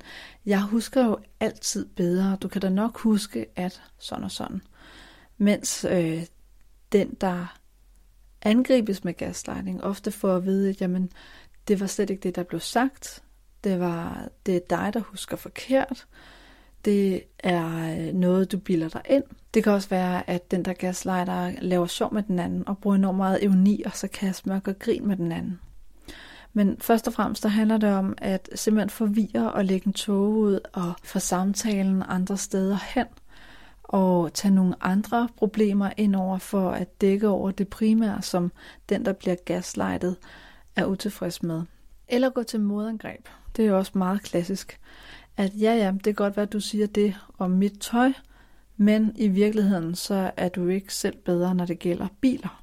jeg 0.46 0.62
husker 0.62 1.04
jo 1.04 1.18
altid 1.40 1.86
bedre, 1.86 2.36
du 2.42 2.48
kan 2.48 2.60
da 2.60 2.68
nok 2.68 2.98
huske, 2.98 3.46
at 3.56 3.82
sådan 3.98 4.24
og 4.24 4.30
sådan. 4.30 4.62
Mens 5.38 5.86
øh, 5.90 6.26
den, 6.92 7.14
der 7.20 7.58
angribes 8.42 9.04
med 9.04 9.14
gaslighting, 9.14 9.84
ofte 9.84 10.10
får 10.10 10.36
at 10.36 10.44
vide, 10.44 10.68
at 10.68 10.80
jamen, 10.80 11.10
det 11.68 11.80
var 11.80 11.86
slet 11.86 12.10
ikke 12.10 12.22
det, 12.22 12.36
der 12.36 12.42
blev 12.42 12.60
sagt. 12.60 13.22
Det 13.64 13.80
var 13.80 14.28
det 14.46 14.56
er 14.56 14.60
dig, 14.70 14.90
der 14.94 15.00
husker 15.00 15.36
forkert. 15.36 16.06
Det 16.84 17.22
er 17.38 17.96
øh, 17.98 18.14
noget, 18.14 18.52
du 18.52 18.58
bilder 18.58 18.88
dig 18.88 19.02
ind. 19.10 19.24
Det 19.54 19.64
kan 19.64 19.72
også 19.72 19.88
være, 19.88 20.30
at 20.30 20.50
den, 20.50 20.64
der 20.64 20.72
gaslighter, 20.72 21.52
laver 21.60 21.86
sjov 21.86 22.14
med 22.14 22.22
den 22.22 22.38
anden 22.38 22.68
og 22.68 22.78
bruger 22.78 22.96
enormt 22.96 23.16
meget 23.16 23.44
evni 23.44 23.82
og 23.82 23.92
sarkasme 23.92 24.54
og 24.66 24.78
grin 24.78 25.08
med 25.08 25.16
den 25.16 25.32
anden. 25.32 25.60
Men 26.52 26.76
først 26.80 27.06
og 27.06 27.12
fremmest, 27.12 27.42
der 27.42 27.48
handler 27.48 27.78
det 27.78 27.92
om 27.92 28.14
at 28.18 28.48
simpelthen 28.54 28.90
forvirre 28.90 29.52
og 29.52 29.64
lægge 29.64 29.86
en 29.86 29.92
tog 29.92 30.30
ud 30.30 30.60
og 30.72 30.92
få 31.04 31.18
samtalen 31.18 32.02
andre 32.08 32.36
steder 32.36 32.78
hen 32.94 33.06
og 33.82 34.32
tage 34.32 34.54
nogle 34.54 34.74
andre 34.80 35.28
problemer 35.36 35.90
ind 35.96 36.16
over 36.16 36.38
for 36.38 36.70
at 36.70 37.00
dække 37.00 37.28
over 37.28 37.50
det 37.50 37.68
primære, 37.68 38.22
som 38.22 38.52
den, 38.88 39.04
der 39.04 39.12
bliver 39.12 39.36
gaslightet, 39.44 40.16
er 40.76 40.84
utilfreds 40.84 41.42
med. 41.42 41.62
Eller 42.08 42.30
gå 42.30 42.42
til 42.42 42.60
modangreb. 42.60 43.28
Det 43.56 43.66
er 43.66 43.72
også 43.72 43.92
meget 43.94 44.22
klassisk. 44.22 44.80
At 45.36 45.52
ja, 45.54 45.74
ja, 45.74 45.92
det 45.92 46.02
kan 46.02 46.14
godt 46.14 46.36
være, 46.36 46.46
at 46.46 46.52
du 46.52 46.60
siger 46.60 46.86
det 46.86 47.14
om 47.38 47.50
mit 47.50 47.78
tøj, 47.80 48.12
men 48.76 49.12
i 49.16 49.28
virkeligheden, 49.28 49.94
så 49.94 50.30
er 50.36 50.48
du 50.48 50.68
ikke 50.68 50.94
selv 50.94 51.16
bedre, 51.16 51.54
når 51.54 51.64
det 51.64 51.78
gælder 51.78 52.08
biler. 52.20 52.62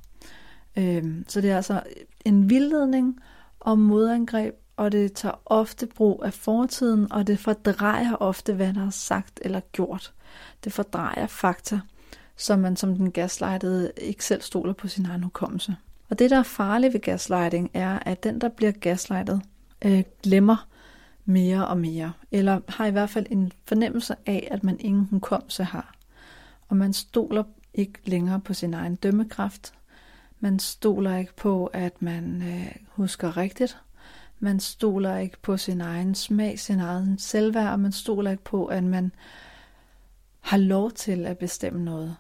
Øhm, 0.78 1.26
så 1.28 1.42
det 1.42 1.52
er 1.52 1.56
altså 1.56 1.84
en 2.26 2.50
vildledning 2.50 3.20
og 3.60 3.80
modangreb, 3.80 4.56
og 4.76 4.92
det 4.92 5.14
tager 5.14 5.42
ofte 5.46 5.88
brug 5.88 6.24
af 6.26 6.34
fortiden, 6.34 7.12
og 7.12 7.28
det 7.28 7.40
fordrejer 7.40 8.16
ofte, 8.16 8.54
hvad 8.54 8.74
der 8.74 8.86
er 8.86 8.90
sagt 8.90 9.40
eller 9.42 9.60
gjort. 9.72 10.14
Det 10.64 10.74
fordrejer 10.74 11.28
fakta, 11.28 11.80
så 12.38 12.56
man 12.56 12.76
som 12.76 12.96
den 12.96 13.12
gaslightede 13.12 13.92
ikke 13.98 14.26
selv 14.26 14.42
stoler 14.42 14.74
på 14.74 14.88
sin 14.88 15.06
egen 15.06 15.24
hukommelse. 15.24 15.76
Og 16.10 16.20
det, 16.20 16.30
der 16.30 16.40
er 16.40 16.44
farligt 16.44 16.94
ved 16.94 17.02
gaslighting, 17.02 17.72
er, 17.74 18.00
at 18.00 18.24
den, 18.24 18.42
der 18.42 18.50
bliver 18.50 18.72
gaslightet, 18.72 19.42
øh, 19.86 20.04
glemmer 20.24 20.68
mere 21.26 21.68
og 21.68 21.78
mere, 21.78 22.14
eller 22.32 22.60
har 22.68 22.86
i 22.86 22.92
hvert 22.92 23.10
fald 23.10 23.26
en 23.30 23.52
fornemmelse 23.66 24.16
af, 24.26 24.48
at 24.52 24.64
man 24.64 24.78
ingen 24.80 25.08
hukommelse 25.12 25.64
har. 25.64 25.96
Og 26.70 26.78
man 26.78 26.94
stoler 26.94 27.44
ikke 27.74 28.00
længere 28.06 28.40
på 28.40 28.54
sin 28.54 28.74
egen 28.74 28.96
dømmekraft. 28.96 29.74
Man 30.40 30.60
stoler 30.60 31.18
ikke 31.18 31.36
på, 31.36 31.66
at 31.66 32.02
man 32.02 32.42
øh, 32.42 32.76
husker 32.88 33.38
rigtigt. 33.38 33.78
Man 34.40 34.60
stoler 34.60 35.18
ikke 35.18 35.38
på 35.42 35.58
sin 35.58 35.82
egen 35.82 36.16
smag, 36.16 36.60
sin 36.60 36.80
egen 36.80 37.20
selvværd, 37.20 37.72
og 37.72 37.80
man 37.80 37.92
stoler 37.92 38.32
ikke 38.32 38.44
på, 38.44 38.66
at 38.66 38.84
man 38.84 39.12
har 40.40 40.58
lov 40.58 40.92
til 40.92 41.26
at 41.26 41.38
bestemme 41.38 41.84
noget. 41.84 42.16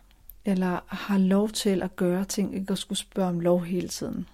Eller 0.46 0.80
har 0.88 1.18
lov 1.18 1.50
til 1.50 1.84
at 1.84 1.96
gøre 1.96 2.26
ting, 2.26 2.56
ikke 2.56 2.72
at 2.72 2.78
skulle 2.78 3.00
spørge 3.00 3.30
om 3.30 3.40
lov 3.40 3.64
hele 3.64 3.88
tiden. 3.88 4.28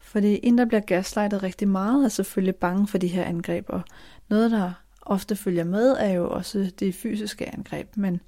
Fordi 0.00 0.40
en, 0.42 0.58
der 0.58 0.64
bliver 0.64 0.80
gaslightet 0.80 1.42
rigtig 1.42 1.68
meget, 1.68 2.04
er 2.04 2.08
selvfølgelig 2.08 2.56
bange 2.56 2.86
for 2.86 2.98
de 2.98 3.06
her 3.06 3.24
angreb, 3.24 3.64
og 3.68 3.82
noget, 4.28 4.50
der 4.50 4.72
ofte 5.02 5.36
følger 5.36 5.64
med, 5.64 5.96
er 5.98 6.10
jo 6.10 6.30
også 6.30 6.70
de 6.80 6.92
fysiske 6.92 7.54
angreb. 7.54 7.96
Men 7.96 8.20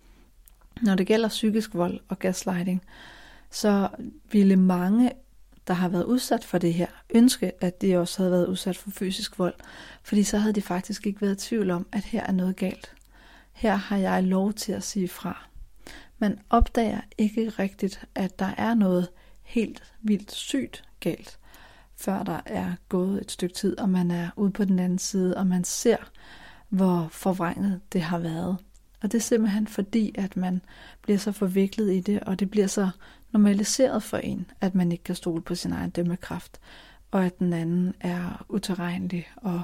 når 0.83 0.95
det 0.95 1.07
gælder 1.07 1.29
psykisk 1.29 1.75
vold 1.75 2.01
og 2.09 2.19
gaslighting, 2.19 2.83
så 3.51 3.89
ville 4.33 4.57
mange, 4.57 5.13
der 5.67 5.75
har 5.75 5.89
været 5.89 6.05
udsat 6.05 6.45
for 6.45 6.59
det 6.59 6.75
her, 6.75 6.87
ønske, 7.15 7.53
at 7.65 7.83
de 7.83 7.97
også 7.97 8.19
havde 8.19 8.33
været 8.33 8.47
udsat 8.47 8.77
for 8.77 8.91
fysisk 8.91 9.39
vold, 9.39 9.55
fordi 10.03 10.23
så 10.23 10.39
havde 10.39 10.53
de 10.53 10.63
faktisk 10.63 11.07
ikke 11.07 11.21
været 11.21 11.45
i 11.45 11.49
tvivl 11.49 11.71
om, 11.71 11.87
at 11.93 12.05
her 12.05 12.23
er 12.27 12.33
noget 12.33 12.57
galt. 12.57 12.95
Her 13.53 13.75
har 13.75 13.97
jeg 13.97 14.23
lov 14.23 14.53
til 14.53 14.73
at 14.73 14.83
sige 14.83 15.09
fra. 15.09 15.49
Man 16.23 16.39
opdager 16.51 17.01
ikke 17.19 17.49
rigtigt, 17.49 18.05
at 18.15 18.39
der 18.39 18.55
er 18.57 18.75
noget 18.75 19.09
helt 19.43 19.95
vildt 20.03 20.33
sygt 20.33 20.85
galt 21.01 21.39
før 21.97 22.23
der 22.23 22.41
er 22.47 22.73
gået 22.89 23.21
et 23.21 23.31
stykke 23.31 23.55
tid, 23.55 23.79
og 23.79 23.89
man 23.89 24.11
er 24.11 24.31
ude 24.37 24.51
på 24.51 24.65
den 24.65 24.79
anden 24.79 24.99
side, 24.99 25.37
og 25.37 25.47
man 25.47 25.65
ser, 25.65 25.97
hvor 26.69 27.09
forvrænget 27.11 27.81
det 27.93 28.03
har 28.03 28.19
været. 28.19 28.57
Og 29.03 29.13
det 29.13 29.15
er 29.15 29.23
simpelthen 29.23 29.67
fordi, 29.67 30.15
at 30.15 30.37
man 30.37 30.63
bliver 31.03 31.19
så 31.19 31.33
forviklet 31.33 31.93
i 31.95 32.01
det, 32.01 32.21
og 32.21 32.41
det 32.41 32.51
bliver 32.51 32.67
så 32.67 32.91
normaliseret 33.33 34.03
for 34.03 34.17
en, 34.17 34.51
at 34.61 34.75
man 34.75 34.93
ikke 34.93 35.05
kan 35.05 35.15
stole 35.15 35.43
på 35.43 35.55
sin 35.55 35.73
egen 35.73 35.91
dømmekraft, 35.91 36.61
og 37.11 37.25
at 37.25 37.39
den 37.39 37.53
anden 37.53 37.95
er 38.01 38.47
uterrenelig 38.49 39.29
og 39.37 39.63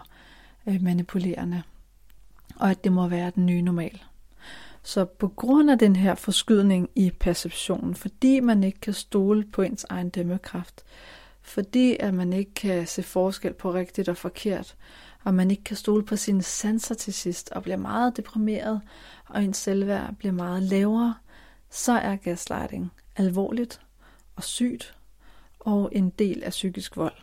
øh, 0.66 0.82
manipulerende, 0.82 1.62
og 2.56 2.70
at 2.70 2.84
det 2.84 2.92
må 2.92 3.08
være 3.08 3.32
den 3.34 3.46
nye 3.46 3.62
normal. 3.62 4.02
Så 4.82 5.04
på 5.04 5.28
grund 5.28 5.70
af 5.70 5.78
den 5.78 5.96
her 5.96 6.14
forskydning 6.14 6.90
i 6.94 7.10
perceptionen, 7.10 7.94
fordi 7.94 8.40
man 8.40 8.64
ikke 8.64 8.80
kan 8.80 8.94
stole 8.94 9.44
på 9.44 9.62
ens 9.62 9.86
egen 9.88 10.08
dømmekraft, 10.08 10.84
fordi 11.42 11.96
at 12.00 12.14
man 12.14 12.32
ikke 12.32 12.54
kan 12.54 12.86
se 12.86 13.02
forskel 13.02 13.52
på 13.52 13.74
rigtigt 13.74 14.08
og 14.08 14.16
forkert, 14.16 14.76
og 15.24 15.34
man 15.34 15.50
ikke 15.50 15.64
kan 15.64 15.76
stole 15.76 16.04
på 16.04 16.16
sine 16.16 16.42
sanser 16.42 16.94
til 16.94 17.14
sidst, 17.14 17.50
og 17.50 17.62
bliver 17.62 17.76
meget 17.76 18.16
deprimeret, 18.16 18.80
og 19.26 19.44
ens 19.44 19.56
selvværd 19.56 20.14
bliver 20.14 20.32
meget 20.32 20.62
lavere, 20.62 21.14
så 21.70 21.92
er 21.92 22.16
gaslighting 22.16 22.92
alvorligt 23.16 23.80
og 24.36 24.44
sygt, 24.44 24.94
og 25.60 25.88
en 25.92 26.10
del 26.10 26.42
af 26.42 26.50
psykisk 26.50 26.96
vold. 26.96 27.16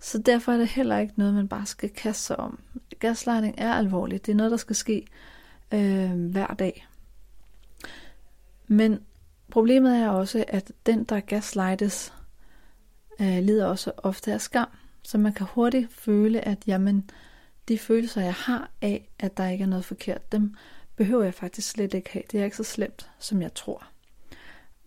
Så 0.00 0.18
derfor 0.18 0.52
er 0.52 0.56
det 0.56 0.68
heller 0.68 0.98
ikke 0.98 1.14
noget, 1.16 1.34
man 1.34 1.48
bare 1.48 1.66
skal 1.66 1.90
kaste 1.90 2.22
sig 2.22 2.36
om. 2.36 2.58
Gaslighting 2.98 3.54
er 3.58 3.72
alvorligt. 3.74 4.26
Det 4.26 4.32
er 4.32 4.36
noget, 4.36 4.50
der 4.50 4.56
skal 4.56 4.76
ske 4.76 5.06
øh, 5.74 6.30
hver 6.30 6.46
dag. 6.46 6.86
Men 8.66 9.00
problemet 9.50 9.96
er 9.96 10.08
også, 10.08 10.44
at 10.48 10.72
den, 10.86 11.04
der 11.04 11.20
gaslightes, 11.20 12.14
øh, 13.20 13.38
lider 13.38 13.66
også 13.66 13.92
ofte 13.96 14.32
af 14.32 14.40
skam. 14.40 14.68
Så 15.02 15.18
man 15.18 15.32
kan 15.32 15.46
hurtigt 15.50 15.92
føle, 15.92 16.40
at 16.48 16.58
jamen, 16.66 17.10
de 17.68 17.78
følelser, 17.78 18.22
jeg 18.22 18.34
har 18.34 18.70
af, 18.82 19.10
at 19.18 19.36
der 19.36 19.48
ikke 19.48 19.62
er 19.62 19.68
noget 19.68 19.84
forkert, 19.84 20.32
dem 20.32 20.54
behøver 20.96 21.24
jeg 21.24 21.34
faktisk 21.34 21.70
slet 21.70 21.94
ikke 21.94 22.10
have. 22.10 22.22
Det 22.32 22.40
er 22.40 22.44
ikke 22.44 22.56
så 22.56 22.64
slemt, 22.64 23.10
som 23.18 23.42
jeg 23.42 23.54
tror. 23.54 23.86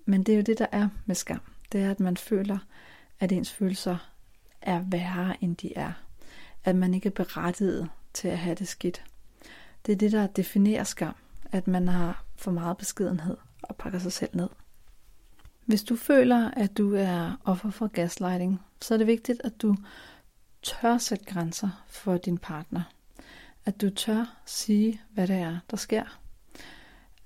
Men 0.06 0.24
det 0.24 0.32
er 0.32 0.36
jo 0.36 0.42
det, 0.44 0.60
der 0.60 0.66
er 0.72 0.90
med 1.06 1.16
skam. 1.16 1.42
Det 1.72 1.82
er, 1.82 1.92
at 1.92 2.00
man 2.00 2.18
føler, 2.18 2.58
at 3.20 3.32
ens 3.32 3.52
følelser 3.52 4.12
er 4.62 4.82
værre, 4.86 5.44
end 5.44 5.56
de 5.56 5.78
er. 5.78 5.92
At 6.64 6.76
man 6.76 6.94
ikke 6.94 7.08
er 7.08 7.14
berettiget 7.14 7.90
til 8.14 8.28
at 8.28 8.38
have 8.38 8.56
det 8.56 8.68
skidt. 8.68 9.04
Det 9.86 9.92
er 9.92 9.96
det, 9.96 10.12
der 10.12 10.28
definerer 10.28 10.84
skam. 10.84 11.16
At 11.52 11.68
man 11.68 11.88
har 11.88 12.26
for 12.36 12.52
meget 12.52 12.78
beskedenhed 12.78 13.38
og 13.62 13.76
pakker 13.76 14.00
sig 14.00 14.12
selv 14.12 14.36
ned. 14.36 14.50
Hvis 15.66 15.84
du 15.84 15.96
føler, 15.96 16.52
at 16.52 16.78
du 16.78 16.96
er 16.96 17.42
offer 17.46 17.70
for 17.70 17.88
gaslighting, 17.88 18.62
så 18.82 18.94
er 18.94 18.98
det 18.98 19.08
vigtigt, 19.08 19.42
at 19.44 19.62
du 19.62 19.76
tør 20.64 20.98
sætte 20.98 21.26
grænser 21.26 21.84
for 21.88 22.18
din 22.18 22.38
partner. 22.38 22.82
At 23.66 23.82
du 23.82 23.90
tør 23.90 24.38
sige, 24.46 25.02
hvad 25.14 25.28
det 25.28 25.36
er, 25.36 25.60
der 25.72 25.78
sker. 25.78 26.20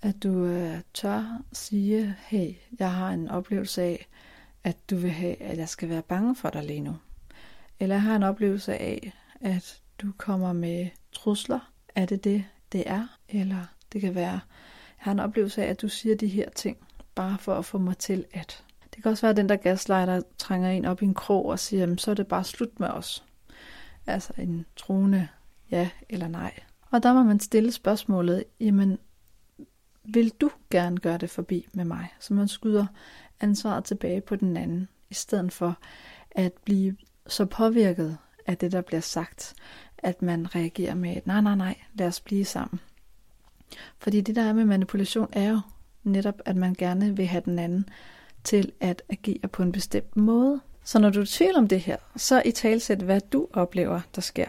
At 0.02 0.24
du 0.24 0.46
øh, 0.46 0.82
tør 0.94 1.42
sige, 1.54 2.16
hey, 2.20 2.54
jeg 2.80 2.94
har 2.94 3.10
en 3.10 3.30
oplevelse 3.30 3.82
af, 3.82 4.08
at 4.64 4.90
du 4.90 4.96
vil 4.96 5.12
have, 5.12 5.42
at 5.42 5.58
jeg 5.58 5.70
skal 5.70 5.90
være 5.90 6.02
bange 6.02 6.36
for 6.36 6.50
dig 6.50 6.64
lige 6.64 6.82
nu. 6.82 6.98
Eller 7.80 7.96
jeg 7.96 8.02
har 8.02 8.16
en 8.16 8.24
oplevelse 8.24 8.78
af, 8.78 9.14
at 9.42 9.82
du 10.02 10.12
kommer 10.18 10.54
med 10.54 10.90
trusler. 11.12 11.72
Er 11.98 12.06
det 12.06 12.24
det, 12.24 12.46
det 12.72 12.84
er? 12.86 13.08
Eller 13.30 13.66
det 13.94 14.02
kan 14.02 14.16
være, 14.16 14.32
jeg 14.32 14.40
har 14.98 15.12
en 15.12 15.20
oplevelse 15.20 15.64
af, 15.64 15.70
at 15.70 15.82
du 15.82 15.90
siger 15.90 16.16
de 16.16 16.28
her 16.28 16.50
ting, 16.50 16.78
bare 17.16 17.38
for 17.38 17.56
at 17.56 17.66
få 17.66 17.78
mig 17.78 17.98
til 17.98 18.26
at. 18.34 18.64
Det 18.96 19.04
kan 19.04 19.12
også 19.12 19.22
være, 19.22 19.30
at 19.30 19.38
den 19.38 19.50
der 19.50 19.56
gaslighter 19.56 20.22
trænger 20.38 20.70
ind 20.70 20.86
op 20.86 21.02
i 21.02 21.06
en 21.06 21.14
krog 21.14 21.46
og 21.46 21.60
siger, 21.60 21.80
jamen, 21.80 21.98
så 21.98 22.12
er 22.12 22.16
det 22.16 22.28
bare 22.28 22.44
slut 22.44 22.80
med 22.80 22.88
os. 22.88 23.24
Altså 24.08 24.34
en 24.38 24.66
troende 24.76 25.28
ja 25.72 25.90
eller 26.10 26.28
nej. 26.28 26.60
Og 26.92 27.04
der 27.04 27.14
må 27.14 27.24
man 27.24 27.40
stille 27.40 27.72
spørgsmålet, 27.72 28.44
jamen, 28.60 28.98
vil 30.04 30.30
du 30.30 30.52
gerne 30.70 30.98
gøre 30.98 31.18
det 31.18 31.30
forbi 31.30 31.68
med 31.74 31.86
mig? 31.86 32.08
Så 32.20 32.34
man 32.34 32.48
skyder 32.48 32.86
ansvaret 33.40 33.84
tilbage 33.84 34.22
på 34.22 34.36
den 34.36 34.58
anden, 34.58 34.88
i 35.10 35.14
stedet 35.14 35.54
for 35.54 35.78
at 36.32 36.54
blive 36.54 36.98
så 37.28 37.46
påvirket 37.46 38.18
af 38.48 38.58
det, 38.58 38.72
der 38.72 38.82
bliver 38.82 39.02
sagt, 39.02 39.54
at 39.98 40.22
man 40.22 40.56
reagerer 40.56 40.96
med 40.96 41.18
et 41.18 41.28
nej, 41.28 41.42
nej, 41.42 41.56
nej, 41.56 41.76
lad 41.94 42.08
os 42.08 42.20
blive 42.20 42.46
sammen. 42.46 42.80
Fordi 44.00 44.22
det, 44.22 44.36
der 44.36 44.42
er 44.42 44.54
med 44.54 44.66
manipulation, 44.66 45.30
er 45.32 45.50
jo 45.50 45.60
netop, 46.04 46.42
at 46.46 46.56
man 46.56 46.74
gerne 46.74 47.16
vil 47.18 47.28
have 47.28 47.42
den 47.46 47.60
anden 47.60 47.90
til 48.44 48.72
at 48.80 49.02
agere 49.10 49.48
på 49.48 49.64
en 49.64 49.72
bestemt 49.72 50.18
måde. 50.18 50.62
Så 50.84 51.00
når 51.00 51.10
du 51.10 51.20
er 51.20 51.24
i 51.24 51.28
tvivl 51.28 51.56
om 51.56 51.68
det 51.68 51.80
her, 51.80 51.98
så 52.16 52.42
i 52.46 52.52
talsæt, 52.52 53.02
hvad 53.02 53.22
du 53.22 53.48
oplever, 53.54 54.02
der 54.16 54.22
sker. 54.22 54.48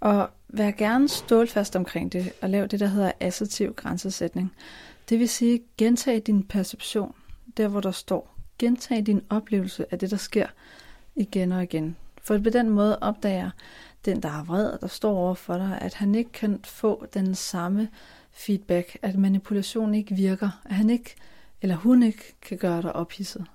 Og 0.00 0.30
vær 0.48 0.70
gerne 0.70 1.08
stålfast 1.08 1.76
omkring 1.76 2.12
det, 2.12 2.32
og 2.42 2.50
lav 2.50 2.66
det, 2.66 2.80
der 2.80 2.86
hedder 2.86 3.12
assertiv 3.20 3.74
grænsesætning. 3.74 4.52
Det 5.08 5.18
vil 5.18 5.28
sige, 5.28 5.60
gentag 5.78 6.22
din 6.26 6.42
perception, 6.42 7.14
der 7.56 7.68
hvor 7.68 7.80
der 7.80 7.90
står. 7.90 8.36
Gentag 8.58 9.06
din 9.06 9.22
oplevelse 9.30 9.86
af 9.90 9.98
det, 9.98 10.10
der 10.10 10.16
sker 10.16 10.46
igen 11.16 11.52
og 11.52 11.62
igen. 11.62 11.96
For 12.22 12.38
på 12.38 12.50
den 12.50 12.70
måde 12.70 12.98
opdager 12.98 13.50
den, 14.06 14.22
der 14.22 14.28
er 14.28 14.44
vred, 14.44 14.78
der 14.78 14.86
står 14.86 15.16
over 15.16 15.34
for 15.34 15.54
dig, 15.54 15.78
at 15.80 15.94
han 15.94 16.14
ikke 16.14 16.32
kan 16.32 16.60
få 16.64 17.06
den 17.14 17.34
samme 17.34 17.88
feedback, 18.30 18.98
at 19.02 19.18
manipulation 19.18 19.94
ikke 19.94 20.14
virker, 20.14 20.60
at 20.64 20.74
han 20.74 20.90
ikke, 20.90 21.14
eller 21.62 21.76
hun 21.76 22.02
ikke 22.02 22.36
kan 22.42 22.58
gøre 22.58 22.82
dig 22.82 22.92
ophidset. 22.92 23.46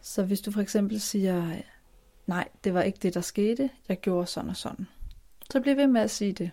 Så 0.00 0.24
hvis 0.24 0.40
du 0.40 0.50
for 0.50 0.60
eksempel 0.60 1.00
siger, 1.00 1.56
nej, 2.26 2.48
det 2.64 2.74
var 2.74 2.82
ikke 2.82 2.98
det, 3.02 3.14
der 3.14 3.20
skete, 3.20 3.70
jeg 3.88 4.00
gjorde 4.00 4.26
sådan 4.26 4.50
og 4.50 4.56
sådan. 4.56 4.86
Så 5.50 5.60
bliv 5.60 5.76
ved 5.76 5.86
med 5.86 6.00
at 6.00 6.10
sige 6.10 6.32
det. 6.32 6.50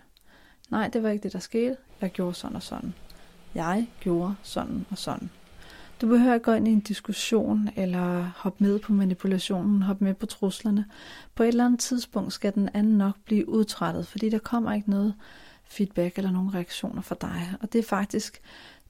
Nej, 0.70 0.88
det 0.88 1.02
var 1.02 1.10
ikke 1.10 1.22
det, 1.22 1.32
der 1.32 1.38
skete, 1.38 1.76
jeg 2.00 2.10
gjorde 2.10 2.34
sådan 2.34 2.56
og 2.56 2.62
sådan. 2.62 2.94
Jeg 3.54 3.88
gjorde 4.00 4.34
sådan 4.42 4.86
og 4.90 4.98
sådan. 4.98 5.30
Du 6.00 6.06
behøver 6.06 6.34
ikke 6.34 6.44
gå 6.44 6.52
ind 6.52 6.68
i 6.68 6.72
en 6.72 6.80
diskussion, 6.80 7.68
eller 7.76 8.32
hoppe 8.36 8.64
med 8.64 8.78
på 8.78 8.92
manipulationen, 8.92 9.82
hoppe 9.82 10.04
med 10.04 10.14
på 10.14 10.26
truslerne. 10.26 10.84
På 11.34 11.42
et 11.42 11.48
eller 11.48 11.66
andet 11.66 11.80
tidspunkt 11.80 12.32
skal 12.32 12.54
den 12.54 12.68
anden 12.74 12.98
nok 12.98 13.14
blive 13.24 13.48
udtrættet, 13.48 14.06
fordi 14.06 14.30
der 14.30 14.38
kommer 14.38 14.72
ikke 14.72 14.90
noget 14.90 15.14
feedback 15.64 16.18
eller 16.18 16.30
nogen 16.30 16.54
reaktioner 16.54 17.02
fra 17.02 17.16
dig. 17.20 17.54
Og 17.60 17.72
det 17.72 17.78
er 17.78 17.82
faktisk 17.82 18.40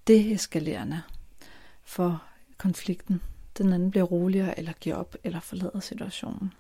det 0.07 0.33
eskalerende 0.33 1.03
for 1.85 2.23
konflikten. 2.59 3.20
Den 3.59 3.73
anden 3.73 3.90
bliver 3.90 4.05
roligere, 4.05 4.59
eller 4.59 4.73
giver 4.73 4.96
op, 4.96 5.16
eller 5.25 5.40
forlader 5.40 5.81
situationen. 5.81 6.53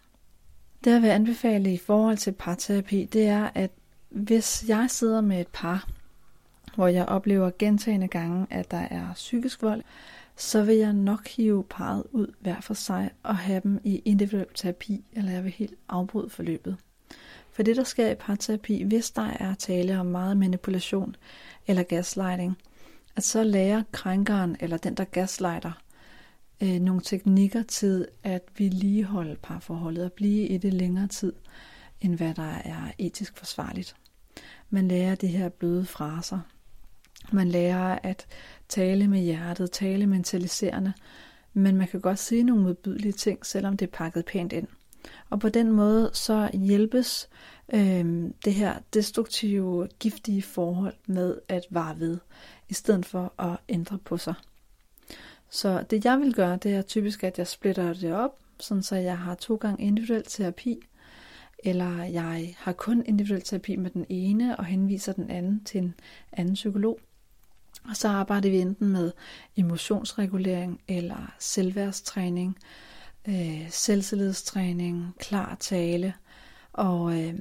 Det 0.84 0.90
jeg 0.90 1.02
vil 1.02 1.08
anbefale 1.08 1.74
i 1.74 1.78
forhold 1.78 2.16
til 2.16 2.32
parterapi, 2.32 3.04
det 3.04 3.26
er, 3.26 3.50
at 3.54 3.70
hvis 4.10 4.64
jeg 4.68 4.90
sidder 4.90 5.20
med 5.20 5.40
et 5.40 5.48
par, 5.48 5.88
hvor 6.74 6.86
jeg 6.86 7.06
oplever 7.06 7.50
gentagende 7.58 8.08
gange, 8.08 8.46
at 8.50 8.70
der 8.70 8.86
er 8.90 9.14
psykisk 9.14 9.62
vold, 9.62 9.82
så 10.40 10.62
vil 10.62 10.76
jeg 10.76 10.92
nok 10.92 11.28
hive 11.28 11.64
parret 11.64 12.04
ud 12.12 12.26
hver 12.40 12.60
for 12.60 12.74
sig 12.74 13.10
og 13.22 13.36
have 13.36 13.60
dem 13.60 13.80
i 13.84 14.02
individuel 14.04 14.46
terapi, 14.54 15.04
eller 15.12 15.32
jeg 15.32 15.44
vil 15.44 15.52
helt 15.52 15.74
afbryde 15.88 16.30
forløbet. 16.30 16.76
For 17.52 17.62
det, 17.62 17.76
der 17.76 17.84
sker 17.84 18.10
i 18.10 18.14
parterapi, 18.14 18.82
hvis 18.82 19.10
der 19.10 19.22
er 19.40 19.54
tale 19.54 20.00
om 20.00 20.06
meget 20.06 20.36
manipulation 20.36 21.16
eller 21.66 21.82
gaslighting, 21.82 22.58
at 23.16 23.24
så 23.24 23.44
lærer 23.44 23.82
krænkeren 23.92 24.56
eller 24.60 24.76
den, 24.76 24.94
der 24.94 25.04
gaslighter, 25.04 25.82
øh, 26.62 26.80
nogle 26.80 27.00
teknikker 27.00 27.62
til 27.62 28.06
at 28.22 28.42
vedligeholde 28.58 29.36
parforholdet 29.42 30.04
og 30.04 30.12
blive 30.12 30.48
i 30.48 30.58
det 30.58 30.74
længere 30.74 31.06
tid, 31.06 31.32
end 32.00 32.14
hvad 32.14 32.34
der 32.34 32.52
er 32.64 32.92
etisk 32.98 33.38
forsvarligt. 33.38 33.96
Man 34.70 34.88
lærer 34.88 35.14
de 35.14 35.26
her 35.26 35.48
bløde 35.48 35.86
fraser. 35.86 36.40
Man 37.32 37.48
lærer 37.48 37.98
at 38.02 38.26
tale 38.68 39.08
med 39.08 39.20
hjertet, 39.20 39.70
tale 39.70 40.06
mentaliserende, 40.06 40.92
men 41.52 41.76
man 41.76 41.88
kan 41.88 42.00
godt 42.00 42.18
sige 42.18 42.42
nogle 42.42 42.62
modbydelige 42.62 43.12
ting, 43.12 43.46
selvom 43.46 43.76
det 43.76 43.86
er 43.86 43.90
pakket 43.92 44.24
pænt 44.24 44.52
ind. 44.52 44.68
Og 45.30 45.40
på 45.40 45.48
den 45.48 45.72
måde 45.72 46.10
så 46.12 46.50
hjælpes 46.52 47.28
øh, 47.72 48.30
det 48.44 48.54
her 48.54 48.78
destruktive, 48.94 49.88
giftige 50.00 50.42
forhold 50.42 50.94
med 51.06 51.38
at 51.48 51.66
vare 51.70 52.00
ved, 52.00 52.18
i 52.68 52.74
stedet 52.74 53.06
for 53.06 53.32
at 53.38 53.56
ændre 53.68 53.98
på 53.98 54.16
sig. 54.16 54.34
Så 55.50 55.84
det 55.90 56.04
jeg 56.04 56.18
vil 56.18 56.34
gøre, 56.34 56.56
det 56.56 56.74
er 56.74 56.82
typisk, 56.82 57.24
at 57.24 57.38
jeg 57.38 57.46
splitter 57.46 57.92
det 57.92 58.14
op, 58.14 58.38
sådan 58.60 58.82
så 58.82 58.96
jeg 58.96 59.18
har 59.18 59.34
to 59.34 59.56
gange 59.56 59.84
individuel 59.84 60.24
terapi, 60.26 60.80
eller 61.64 62.02
jeg 62.02 62.54
har 62.58 62.72
kun 62.72 63.02
individuel 63.06 63.42
terapi 63.42 63.76
med 63.76 63.90
den 63.90 64.06
ene 64.08 64.56
og 64.56 64.64
henviser 64.64 65.12
den 65.12 65.30
anden 65.30 65.64
til 65.64 65.80
en 65.80 65.94
anden 66.32 66.54
psykolog. 66.54 67.00
Og 67.88 67.96
så 67.96 68.08
arbejder 68.08 68.50
vi 68.50 68.58
enten 68.58 68.88
med 68.88 69.12
emotionsregulering 69.56 70.80
eller 70.88 71.34
selvværdstræning, 71.38 72.58
øh, 73.28 73.70
selvtillidstræning, 73.70 75.14
klar 75.18 75.56
tale. 75.60 76.14
Og, 76.72 77.20
øh, 77.20 77.34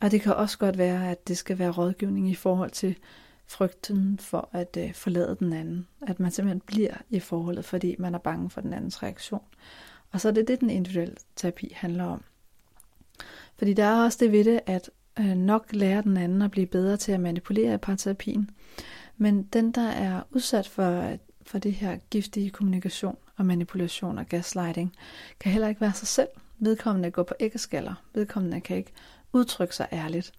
og 0.00 0.10
det 0.10 0.20
kan 0.20 0.34
også 0.34 0.58
godt 0.58 0.78
være, 0.78 1.10
at 1.10 1.28
det 1.28 1.38
skal 1.38 1.58
være 1.58 1.70
rådgivning 1.70 2.30
i 2.30 2.34
forhold 2.34 2.70
til 2.70 2.96
frygten 3.46 4.18
for 4.18 4.48
at 4.52 4.76
øh, 4.80 4.94
forlade 4.94 5.36
den 5.40 5.52
anden. 5.52 5.88
At 6.06 6.20
man 6.20 6.30
simpelthen 6.30 6.62
bliver 6.66 6.94
i 7.10 7.20
forholdet, 7.20 7.64
fordi 7.64 7.96
man 7.98 8.14
er 8.14 8.18
bange 8.18 8.50
for 8.50 8.60
den 8.60 8.72
andens 8.72 9.02
reaktion. 9.02 9.44
Og 10.10 10.20
så 10.20 10.28
er 10.28 10.32
det 10.32 10.48
det, 10.48 10.60
den 10.60 10.70
individuelle 10.70 11.16
terapi 11.36 11.72
handler 11.76 12.04
om. 12.04 12.24
Fordi 13.58 13.72
der 13.72 13.84
er 13.84 14.04
også 14.04 14.18
det 14.20 14.32
ved 14.32 14.44
det, 14.44 14.60
at 14.66 14.90
øh, 15.18 15.36
nok 15.36 15.66
lærer 15.72 16.00
den 16.00 16.16
anden 16.16 16.42
at 16.42 16.50
blive 16.50 16.66
bedre 16.66 16.96
til 16.96 17.12
at 17.12 17.20
manipulere 17.20 17.74
i 17.74 17.78
parterapien. 17.78 18.50
Men 19.22 19.42
den, 19.42 19.72
der 19.72 19.88
er 19.88 20.22
udsat 20.30 20.68
for, 20.68 21.16
for 21.42 21.58
det 21.58 21.72
her 21.72 21.98
giftige 22.10 22.50
kommunikation 22.50 23.16
og 23.36 23.46
manipulation 23.46 24.18
og 24.18 24.26
gaslighting, 24.26 24.96
kan 25.40 25.52
heller 25.52 25.68
ikke 25.68 25.80
være 25.80 25.92
sig 25.92 26.08
selv. 26.08 26.28
Vedkommende 26.58 27.10
går 27.10 27.22
på 27.22 27.34
æggeskaller. 27.40 27.94
Vedkommende 28.14 28.60
kan 28.60 28.76
ikke 28.76 28.92
udtrykke 29.32 29.76
sig 29.76 29.88
ærligt. 29.92 30.32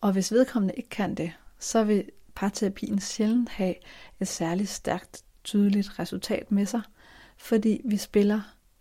Og 0.00 0.12
hvis 0.12 0.32
vedkommende 0.32 0.74
ikke 0.74 0.88
kan 0.88 1.14
det, 1.14 1.32
så 1.58 1.84
vil 1.84 2.10
parterapien 2.34 3.00
sjældent 3.00 3.48
have 3.48 3.74
et 4.20 4.28
særligt 4.28 4.70
stærkt, 4.70 5.24
tydeligt 5.44 5.98
resultat 5.98 6.52
med 6.52 6.66
sig, 6.66 6.82
fordi 7.36 7.80
vi 7.84 7.96
spiller 7.96 8.40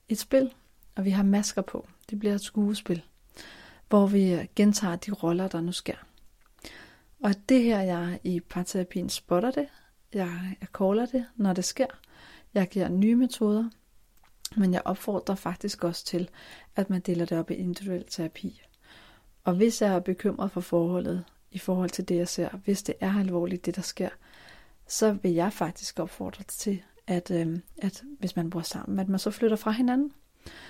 et 0.09 0.19
spil, 0.19 0.53
og 0.95 1.05
vi 1.05 1.09
har 1.09 1.23
masker 1.23 1.61
på. 1.61 1.87
Det 2.09 2.19
bliver 2.19 2.35
et 2.35 2.41
skuespil, 2.41 3.01
hvor 3.89 4.07
vi 4.07 4.49
gentager 4.55 4.95
de 4.95 5.11
roller, 5.11 5.47
der 5.47 5.61
nu 5.61 5.71
sker. 5.71 5.97
Og 7.23 7.49
det 7.49 7.63
her, 7.63 7.81
jeg 7.81 8.19
i 8.23 8.39
parterapien 8.39 9.09
spotter 9.09 9.51
det, 9.51 9.67
jeg, 10.13 10.55
jeg 10.61 10.67
caller 10.77 11.05
det, 11.05 11.25
når 11.35 11.53
det 11.53 11.65
sker. 11.65 11.85
Jeg 12.53 12.67
giver 12.67 12.87
nye 12.87 13.15
metoder, 13.15 13.69
men 14.57 14.73
jeg 14.73 14.81
opfordrer 14.85 15.35
faktisk 15.35 15.83
også 15.83 16.05
til, 16.05 16.29
at 16.75 16.89
man 16.89 17.01
deler 17.01 17.25
det 17.25 17.39
op 17.39 17.51
i 17.51 17.53
individuel 17.53 18.05
terapi. 18.09 18.61
Og 19.43 19.55
hvis 19.55 19.81
jeg 19.81 19.95
er 19.95 19.99
bekymret 19.99 20.51
for 20.51 20.61
forholdet, 20.61 21.23
i 21.51 21.57
forhold 21.57 21.89
til 21.89 22.07
det, 22.09 22.15
jeg 22.15 22.27
ser, 22.27 22.49
hvis 22.49 22.83
det 22.83 22.95
er 22.99 23.19
alvorligt, 23.19 23.65
det 23.65 23.75
der 23.75 23.81
sker, 23.81 24.09
så 24.87 25.11
vil 25.11 25.31
jeg 25.31 25.53
faktisk 25.53 25.99
opfordre 25.99 26.43
til, 26.43 26.81
at, 27.07 27.31
øh, 27.31 27.59
at 27.77 28.03
hvis 28.19 28.35
man 28.35 28.49
bor 28.49 28.61
sammen, 28.61 28.99
at 28.99 29.09
man 29.09 29.19
så 29.19 29.31
flytter 29.31 29.57
fra 29.57 29.71
hinanden. 29.71 30.11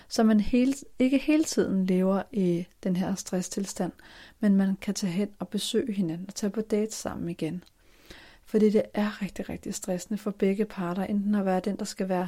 Så 0.07 0.23
man 0.23 0.39
hele, 0.39 0.73
ikke 0.99 1.17
hele 1.17 1.43
tiden 1.43 1.85
lever 1.85 2.21
i 2.31 2.65
den 2.83 2.95
her 2.95 3.15
stresstilstand, 3.15 3.91
men 4.39 4.55
man 4.55 4.77
kan 4.81 4.93
tage 4.93 5.13
hen 5.13 5.29
og 5.39 5.47
besøge 5.47 5.93
hinanden 5.93 6.25
og 6.27 6.35
tage 6.35 6.49
på 6.49 6.61
date 6.61 6.95
sammen 6.95 7.29
igen. 7.29 7.63
Fordi 8.45 8.69
det 8.69 8.83
er 8.93 9.21
rigtig, 9.21 9.49
rigtig 9.49 9.73
stressende 9.73 10.17
for 10.17 10.31
begge 10.31 10.65
parter, 10.65 11.03
enten 11.03 11.35
at 11.35 11.45
være 11.45 11.59
den, 11.59 11.75
der 11.75 11.85
skal 11.85 12.09
være 12.09 12.27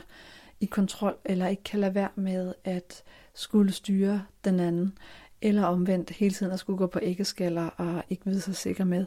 i 0.59 0.65
kontrol, 0.65 1.17
eller 1.25 1.47
ikke 1.47 1.63
kan 1.63 1.79
lade 1.79 1.95
være 1.95 2.09
med 2.15 2.53
at 2.63 3.03
skulle 3.33 3.71
styre 3.71 4.25
den 4.43 4.59
anden, 4.59 4.97
eller 5.41 5.63
omvendt 5.63 6.09
hele 6.09 6.33
tiden 6.33 6.51
at 6.51 6.59
skulle 6.59 6.77
gå 6.77 6.87
på 6.87 6.99
æggeskaller 7.01 7.67
og 7.67 8.03
ikke 8.09 8.25
vide 8.25 8.41
sig 8.41 8.55
sikker 8.55 8.83
med, 8.83 9.05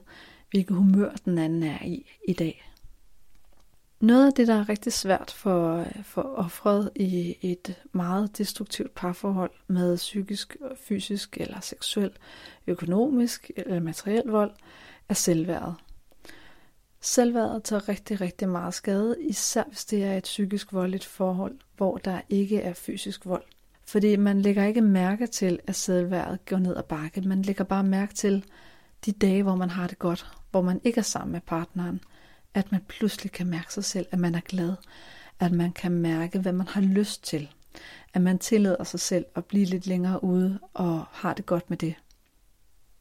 hvilket 0.50 0.76
humør 0.76 1.10
den 1.24 1.38
anden 1.38 1.62
er 1.62 1.84
i 1.84 2.10
i 2.28 2.32
dag. 2.32 2.67
Noget 4.00 4.26
af 4.26 4.32
det, 4.32 4.48
der 4.48 4.54
er 4.54 4.68
rigtig 4.68 4.92
svært 4.92 5.30
for, 5.30 5.86
for 6.02 6.22
offret 6.22 6.90
i 6.96 7.36
et 7.42 7.82
meget 7.92 8.38
destruktivt 8.38 8.94
parforhold 8.94 9.50
med 9.68 9.96
psykisk, 9.96 10.56
fysisk 10.88 11.36
eller 11.40 11.60
seksuel, 11.60 12.10
økonomisk 12.66 13.50
eller 13.56 13.80
materiel 13.80 14.26
vold, 14.26 14.50
er 15.08 15.14
selvværdet. 15.14 15.74
Selvværdet 17.00 17.64
tager 17.64 17.88
rigtig, 17.88 18.20
rigtig 18.20 18.48
meget 18.48 18.74
skade, 18.74 19.16
især 19.20 19.64
hvis 19.68 19.84
det 19.84 20.04
er 20.04 20.16
et 20.16 20.22
psykisk 20.22 20.72
voldeligt 20.72 21.04
forhold, 21.04 21.58
hvor 21.76 21.96
der 21.96 22.20
ikke 22.28 22.60
er 22.60 22.72
fysisk 22.72 23.26
vold. 23.26 23.44
Fordi 23.86 24.16
man 24.16 24.42
lægger 24.42 24.64
ikke 24.64 24.80
mærke 24.80 25.26
til, 25.26 25.58
at 25.66 25.76
selvværdet 25.76 26.44
går 26.44 26.58
ned 26.58 26.76
ad 26.76 26.82
bakke. 26.82 27.20
Man 27.20 27.42
lægger 27.42 27.64
bare 27.64 27.84
mærke 27.84 28.14
til 28.14 28.44
de 29.06 29.12
dage, 29.12 29.42
hvor 29.42 29.54
man 29.54 29.70
har 29.70 29.86
det 29.86 29.98
godt, 29.98 30.26
hvor 30.50 30.62
man 30.62 30.80
ikke 30.84 30.98
er 30.98 31.02
sammen 31.02 31.32
med 31.32 31.40
partneren. 31.40 32.00
At 32.54 32.72
man 32.72 32.80
pludselig 32.88 33.32
kan 33.32 33.46
mærke 33.46 33.72
sig 33.72 33.84
selv, 33.84 34.06
at 34.10 34.18
man 34.18 34.34
er 34.34 34.40
glad. 34.40 34.74
At 35.40 35.52
man 35.52 35.72
kan 35.72 35.92
mærke, 35.92 36.38
hvad 36.38 36.52
man 36.52 36.68
har 36.68 36.80
lyst 36.80 37.24
til. 37.24 37.48
At 38.14 38.22
man 38.22 38.38
tillader 38.38 38.84
sig 38.84 39.00
selv 39.00 39.24
at 39.34 39.44
blive 39.44 39.64
lidt 39.64 39.86
længere 39.86 40.24
ude 40.24 40.58
og 40.74 41.04
har 41.12 41.34
det 41.34 41.46
godt 41.46 41.70
med 41.70 41.78
det. 41.78 41.94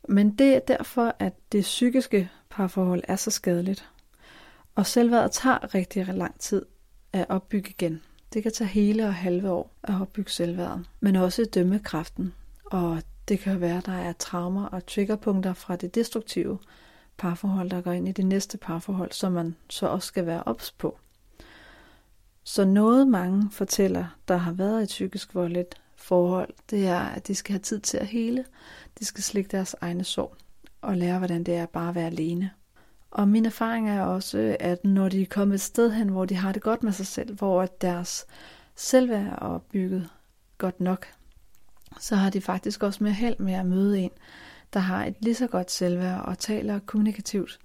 Men 0.09 0.35
det 0.35 0.55
er 0.55 0.59
derfor, 0.59 1.15
at 1.19 1.33
det 1.51 1.61
psykiske 1.61 2.29
parforhold 2.49 3.03
er 3.07 3.15
så 3.15 3.31
skadeligt. 3.31 3.89
Og 4.75 4.85
selvværdet 4.85 5.31
tager 5.31 5.75
rigtig 5.75 6.05
lang 6.07 6.39
tid 6.39 6.65
at 7.13 7.25
opbygge 7.29 7.69
igen. 7.69 8.01
Det 8.33 8.43
kan 8.43 8.51
tage 8.51 8.67
hele 8.67 9.05
og 9.05 9.13
halve 9.13 9.51
år 9.51 9.75
at 9.83 10.01
opbygge 10.01 10.31
selvværdet, 10.31 10.85
men 10.99 11.15
også 11.15 11.45
dømmekraften. 11.53 12.33
Og 12.65 13.03
det 13.27 13.39
kan 13.39 13.61
være, 13.61 13.77
at 13.77 13.85
der 13.85 13.91
er 13.91 14.13
traumer 14.13 14.65
og 14.65 14.85
triggerpunkter 14.85 15.53
fra 15.53 15.75
det 15.75 15.95
destruktive 15.95 16.59
parforhold, 17.17 17.69
der 17.69 17.81
går 17.81 17.91
ind 17.91 18.07
i 18.07 18.11
det 18.11 18.25
næste 18.25 18.57
parforhold, 18.57 19.11
som 19.11 19.31
man 19.31 19.55
så 19.69 19.87
også 19.87 20.07
skal 20.07 20.25
være 20.25 20.43
ops 20.43 20.71
på. 20.71 20.97
Så 22.43 22.65
noget 22.65 23.07
mange 23.07 23.51
fortæller, 23.51 24.05
der 24.27 24.37
har 24.37 24.51
været 24.51 24.83
et 24.83 24.87
psykisk 24.87 25.35
voldeligt 25.35 25.75
forhold, 25.95 26.53
det 26.69 26.87
er, 26.87 26.99
at 26.99 27.27
de 27.27 27.35
skal 27.35 27.53
have 27.53 27.59
tid 27.59 27.79
til 27.79 27.97
at 27.97 28.07
hele. 28.07 28.45
De 28.99 29.05
skal 29.05 29.23
slikke 29.23 29.47
deres 29.47 29.75
egne 29.81 30.03
sår 30.03 30.35
og 30.81 30.97
lære, 30.97 31.17
hvordan 31.17 31.43
det 31.43 31.55
er 31.55 31.65
bare 31.65 31.89
at 31.89 31.95
være 31.95 32.05
alene. 32.05 32.51
Og 33.11 33.27
min 33.27 33.45
erfaring 33.45 33.89
er 33.89 34.01
også, 34.01 34.57
at 34.59 34.85
når 34.85 35.09
de 35.09 35.21
er 35.21 35.25
kommet 35.25 35.55
et 35.55 35.61
sted 35.61 35.91
hen, 35.91 36.09
hvor 36.09 36.25
de 36.25 36.35
har 36.35 36.51
det 36.51 36.61
godt 36.61 36.83
med 36.83 36.91
sig 36.91 37.07
selv, 37.07 37.35
hvor 37.35 37.65
deres 37.65 38.25
selvværd 38.75 39.25
er 39.25 39.35
opbygget 39.35 40.09
godt 40.57 40.79
nok, 40.79 41.07
så 41.99 42.15
har 42.15 42.29
de 42.29 42.41
faktisk 42.41 42.83
også 42.83 43.03
mere 43.03 43.13
held 43.13 43.39
med 43.39 43.53
at 43.53 43.65
møde 43.65 43.99
en, 43.99 44.11
der 44.73 44.79
har 44.79 45.05
et 45.05 45.15
lige 45.19 45.35
så 45.35 45.47
godt 45.47 45.71
selvværd 45.71 46.25
og 46.25 46.39
taler 46.39 46.79
kommunikativt 46.79 47.59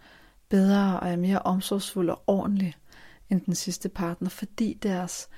bedre 0.49 1.01
og 1.01 1.09
er 1.09 1.17
mere 1.17 1.39
omsorgsfuld 1.39 2.11
og 2.11 2.23
ordentlig 2.27 2.75
end 3.31 3.41
den 3.41 3.55
sidste 3.55 3.89
partner, 3.89 4.29
fordi 4.29 4.79
deres, 4.83 5.29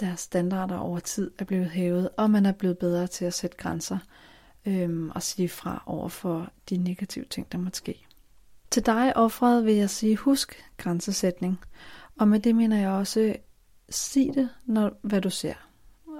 deres 0.00 0.20
standarder 0.20 0.76
over 0.76 0.98
tid 0.98 1.30
er 1.38 1.44
blevet 1.44 1.70
hævet, 1.70 2.08
og 2.16 2.30
man 2.30 2.46
er 2.46 2.52
blevet 2.52 2.78
bedre 2.78 3.06
til 3.06 3.24
at 3.24 3.34
sætte 3.34 3.56
grænser 3.56 3.98
øhm, 4.66 5.10
og 5.10 5.22
sige 5.22 5.48
fra 5.48 5.82
over 5.86 6.08
for 6.08 6.50
de 6.70 6.76
negative 6.76 7.24
ting, 7.24 7.52
der 7.52 7.58
måtte 7.58 7.78
ske. 7.78 8.06
Til 8.70 8.86
dig, 8.86 9.16
offret, 9.16 9.64
vil 9.64 9.74
jeg 9.74 9.90
sige, 9.90 10.16
husk 10.16 10.64
grænsesætning. 10.76 11.60
Og 12.18 12.28
med 12.28 12.40
det 12.40 12.54
mener 12.54 12.78
jeg 12.78 12.90
også, 12.90 13.36
sig 13.88 14.34
det, 14.34 14.48
når, 14.64 14.98
hvad 15.02 15.20
du 15.20 15.30
ser. 15.30 15.54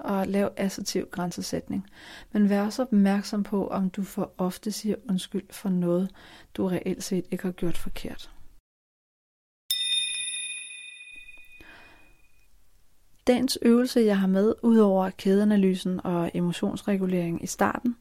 Og 0.04 0.26
lav 0.26 0.52
assertiv 0.56 1.08
grænsesætning. 1.10 1.86
Men 2.32 2.50
vær 2.50 2.62
også 2.62 2.82
opmærksom 2.82 3.42
på, 3.42 3.68
om 3.68 3.90
du 3.90 4.02
for 4.02 4.32
ofte 4.38 4.72
siger 4.72 4.96
undskyld 5.08 5.46
for 5.50 5.68
noget, 5.68 6.10
du 6.54 6.66
reelt 6.66 7.04
set 7.04 7.24
ikke 7.30 7.44
har 7.44 7.52
gjort 7.52 7.78
forkert. 7.78 8.30
Dagens 13.26 13.58
øvelse, 13.62 14.00
jeg 14.00 14.18
har 14.18 14.26
med, 14.26 14.54
udover 14.62 15.10
kædeanalysen 15.10 16.00
og 16.04 16.30
emotionsregulering 16.34 17.44
i 17.44 17.46
starten, 17.46 17.96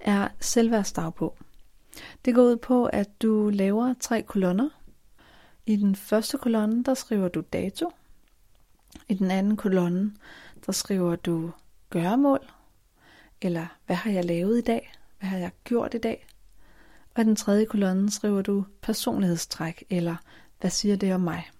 er 0.00 0.28
selvværdsdagbog. 0.40 1.38
Det 2.24 2.34
går 2.34 2.42
ud 2.42 2.56
på, 2.56 2.86
at 2.86 3.22
du 3.22 3.50
laver 3.52 3.94
tre 4.00 4.22
kolonner. 4.22 4.68
I 5.66 5.76
den 5.76 5.96
første 5.96 6.38
kolonne, 6.38 6.84
der 6.84 6.94
skriver 6.94 7.28
du 7.28 7.42
dato. 7.52 7.90
I 9.08 9.14
den 9.14 9.30
anden 9.30 9.56
kolonne, 9.56 10.12
der 10.66 10.72
skriver 10.72 11.16
du 11.16 11.50
gøremål, 11.90 12.50
eller 13.40 13.66
hvad 13.86 13.96
har 13.96 14.10
jeg 14.10 14.24
lavet 14.24 14.58
i 14.58 14.62
dag? 14.62 14.92
Hvad 15.18 15.28
har 15.28 15.38
jeg 15.38 15.50
gjort 15.64 15.94
i 15.94 15.98
dag? 15.98 16.26
Og 17.14 17.22
i 17.22 17.24
den 17.24 17.36
tredje 17.36 17.64
kolonne 17.64 18.10
skriver 18.10 18.42
du 18.42 18.64
personlighedstræk, 18.80 19.84
eller 19.90 20.16
hvad 20.60 20.70
siger 20.70 20.96
det 20.96 21.14
om 21.14 21.20
mig? 21.20 21.50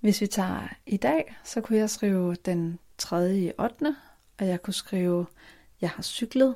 Hvis 0.00 0.20
vi 0.20 0.26
tager 0.26 0.68
i 0.86 0.96
dag, 0.96 1.36
så 1.44 1.60
kunne 1.60 1.78
jeg 1.78 1.90
skrive 1.90 2.34
den 2.34 2.78
tredje 2.98 3.38
i 3.38 3.52
8. 3.58 3.96
Og 4.38 4.46
jeg 4.46 4.62
kunne 4.62 4.74
skrive, 4.74 5.26
jeg 5.80 5.90
har 5.90 6.02
cyklet, 6.02 6.54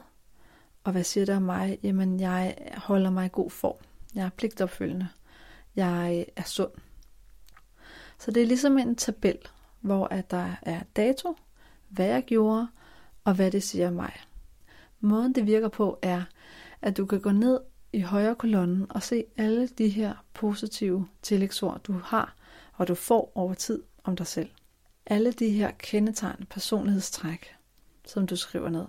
og 0.84 0.92
hvad 0.92 1.04
siger 1.04 1.26
det 1.26 1.36
om 1.36 1.42
mig? 1.42 1.78
Jamen, 1.82 2.20
jeg 2.20 2.56
holder 2.76 3.10
mig 3.10 3.26
i 3.26 3.30
god 3.32 3.50
form. 3.50 3.76
Jeg 4.14 4.24
er 4.24 4.30
pligtopfølgende. 4.30 5.08
Jeg 5.76 6.26
er 6.36 6.42
sund. 6.42 6.72
Så 8.18 8.30
det 8.30 8.42
er 8.42 8.46
ligesom 8.46 8.78
en 8.78 8.96
tabel, 8.96 9.38
hvor 9.82 10.06
at 10.06 10.30
der 10.30 10.52
er 10.62 10.80
dato, 10.96 11.36
hvad 11.88 12.06
jeg 12.06 12.24
gjorde, 12.24 12.68
og 13.24 13.34
hvad 13.34 13.50
det 13.50 13.62
siger 13.62 13.90
mig. 13.90 14.12
Måden 15.00 15.34
det 15.34 15.46
virker 15.46 15.68
på 15.68 15.98
er, 16.02 16.22
at 16.82 16.96
du 16.96 17.06
kan 17.06 17.20
gå 17.20 17.30
ned 17.30 17.60
i 17.92 18.00
højre 18.00 18.34
kolonnen 18.34 18.86
og 18.90 19.02
se 19.02 19.24
alle 19.36 19.66
de 19.66 19.88
her 19.88 20.24
positive 20.34 21.08
tillægsord, 21.22 21.80
du 21.82 21.92
har, 21.92 22.34
og 22.72 22.88
du 22.88 22.94
får 22.94 23.32
over 23.34 23.54
tid 23.54 23.82
om 24.04 24.16
dig 24.16 24.26
selv. 24.26 24.50
Alle 25.06 25.32
de 25.32 25.50
her 25.50 25.70
kendetegn, 25.70 26.46
personlighedstræk, 26.50 27.54
som 28.06 28.26
du 28.26 28.36
skriver 28.36 28.68
ned. 28.68 28.84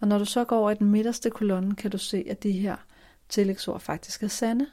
Og 0.00 0.08
når 0.08 0.18
du 0.18 0.24
så 0.24 0.44
går 0.44 0.58
over 0.58 0.70
i 0.70 0.74
den 0.74 0.90
midterste 0.90 1.30
kolonne, 1.30 1.74
kan 1.74 1.90
du 1.90 1.98
se, 1.98 2.24
at 2.30 2.42
de 2.42 2.52
her 2.52 2.76
tillægsord 3.28 3.80
faktisk 3.80 4.22
er 4.22 4.28
sande, 4.28 4.66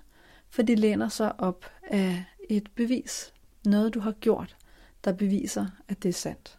for 0.50 0.62
de 0.62 0.76
læner 0.76 1.08
sig 1.08 1.40
op 1.40 1.66
af 1.84 2.26
et 2.50 2.72
bevis. 2.76 3.34
Noget, 3.66 3.94
du 3.94 4.00
har 4.00 4.12
gjort, 4.12 4.58
der 5.06 5.12
beviser, 5.14 5.66
at 5.88 6.04
det 6.04 6.10
er 6.10 6.14
sandt. 6.14 6.58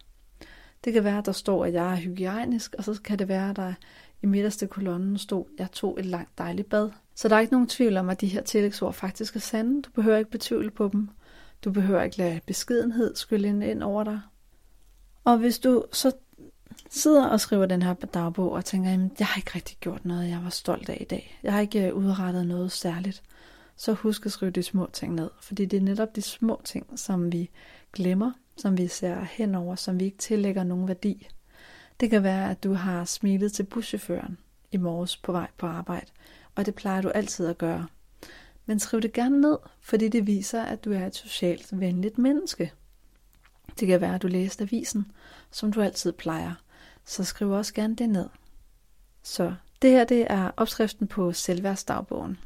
Det 0.85 0.93
kan 0.93 1.05
være, 1.05 1.19
at 1.19 1.27
der 1.27 1.33
står, 1.33 1.65
at 1.65 1.73
jeg 1.73 1.93
er 1.93 1.97
hygiejnisk, 1.97 2.75
og 2.79 2.85
så 2.85 3.01
kan 3.05 3.19
det 3.19 3.29
være, 3.29 3.51
at 3.51 3.57
der 3.57 3.75
i 4.23 4.27
midterste 4.27 4.67
kolonnen 4.67 5.19
stod, 5.19 5.45
at 5.55 5.61
jeg 5.61 5.71
tog 5.73 6.01
et 6.01 6.07
langt 6.07 6.39
dejligt 6.39 6.69
bad. 6.69 6.91
Så 7.15 7.29
der 7.29 7.37
er 7.37 7.41
ikke 7.41 7.53
nogen 7.53 7.69
tvivl 7.69 7.97
om, 7.97 8.11
at 8.11 8.21
de 8.21 8.27
her 8.27 8.43
tillægsord 8.43 8.93
faktisk 8.93 9.37
er 9.37 9.41
sande. 9.41 9.83
Du 9.83 9.91
behøver 9.91 10.19
ikke 10.19 10.31
betvivle 10.31 10.71
på 10.71 10.89
dem. 10.93 11.09
Du 11.65 11.73
behøver 11.73 12.03
ikke 12.03 12.19
lade 12.19 12.41
beskedenhed 12.47 13.17
skylle 13.17 13.71
ind 13.71 13.83
over 13.83 14.05
dig. 14.05 14.21
Og 15.25 15.39
hvis 15.39 15.59
du 15.59 15.85
så 15.93 16.13
sidder 16.91 17.27
og 17.27 17.41
skriver 17.41 17.67
den 17.67 17.83
her 17.83 17.95
dagbog 17.95 18.53
og 18.53 18.65
tænker, 18.65 18.93
at 18.93 19.01
jeg 19.19 19.27
har 19.27 19.37
ikke 19.37 19.51
rigtig 19.55 19.77
gjort 19.81 20.05
noget, 20.05 20.29
jeg 20.29 20.41
var 20.45 20.51
stolt 20.51 20.89
af 20.89 20.99
i 21.01 21.05
dag. 21.05 21.39
Jeg 21.43 21.53
har 21.53 21.61
ikke 21.61 21.89
øh, 21.89 21.95
udrettet 21.95 22.47
noget 22.47 22.73
særligt. 22.73 23.23
Så 23.77 23.93
husk 23.93 24.27
at 24.27 24.33
skrive 24.33 24.51
de 24.51 24.63
små 24.63 24.89
ting 24.93 25.15
ned, 25.15 25.31
fordi 25.41 25.65
det 25.65 25.77
er 25.77 25.81
netop 25.81 26.17
de 26.17 26.23
små 26.23 26.61
ting, 26.65 26.99
som 26.99 27.33
vi 27.33 27.51
glemmer, 27.93 28.33
som 28.57 28.79
vi 28.79 28.89
ser 28.89 29.21
henover, 29.21 29.75
som 29.75 30.01
vi 30.01 30.05
ikke 30.05 30.19
tillægger 30.19 30.65
nogen 30.65 30.89
værdi. 30.89 31.29
Det 32.01 32.11
kan 32.11 32.23
være, 32.23 32.51
at 32.51 32.65
du 32.65 32.73
har 32.73 33.05
smilet 33.05 33.53
til 33.53 33.63
buschaufføren 33.63 34.39
i 34.73 34.77
morges 34.77 35.17
på 35.17 35.33
vej 35.33 35.49
på 35.59 35.67
arbejde, 35.67 36.07
og 36.55 36.67
det 36.67 36.75
plejer 36.75 37.03
du 37.03 37.09
altid 37.09 37.47
at 37.47 37.59
gøre. 37.59 37.87
Men 38.67 38.79
skriv 38.79 39.01
det 39.01 39.13
gerne 39.13 39.41
ned, 39.41 39.59
fordi 39.81 40.09
det 40.09 40.27
viser, 40.27 40.63
at 40.63 40.85
du 40.85 40.93
er 40.93 41.07
et 41.07 41.17
socialt 41.17 41.81
venligt 41.81 42.19
menneske. 42.19 42.73
Det 43.81 43.89
kan 43.89 44.01
være, 44.01 44.15
at 44.15 44.23
du 44.23 44.27
læste 44.27 44.63
avisen, 44.63 45.13
som 45.51 45.73
du 45.73 45.83
altid 45.83 46.13
plejer, 46.13 46.55
så 47.05 47.25
skriv 47.25 47.51
også 47.51 47.75
gerne 47.75 47.97
det 47.97 48.09
ned. 48.09 48.29
Så 49.23 49.55
det 49.83 49.91
her 49.91 50.05
det 50.05 50.27
er 50.31 50.51
opskriften 50.57 51.07
på 51.07 51.33
selvværdsdagbogen. 51.33 52.39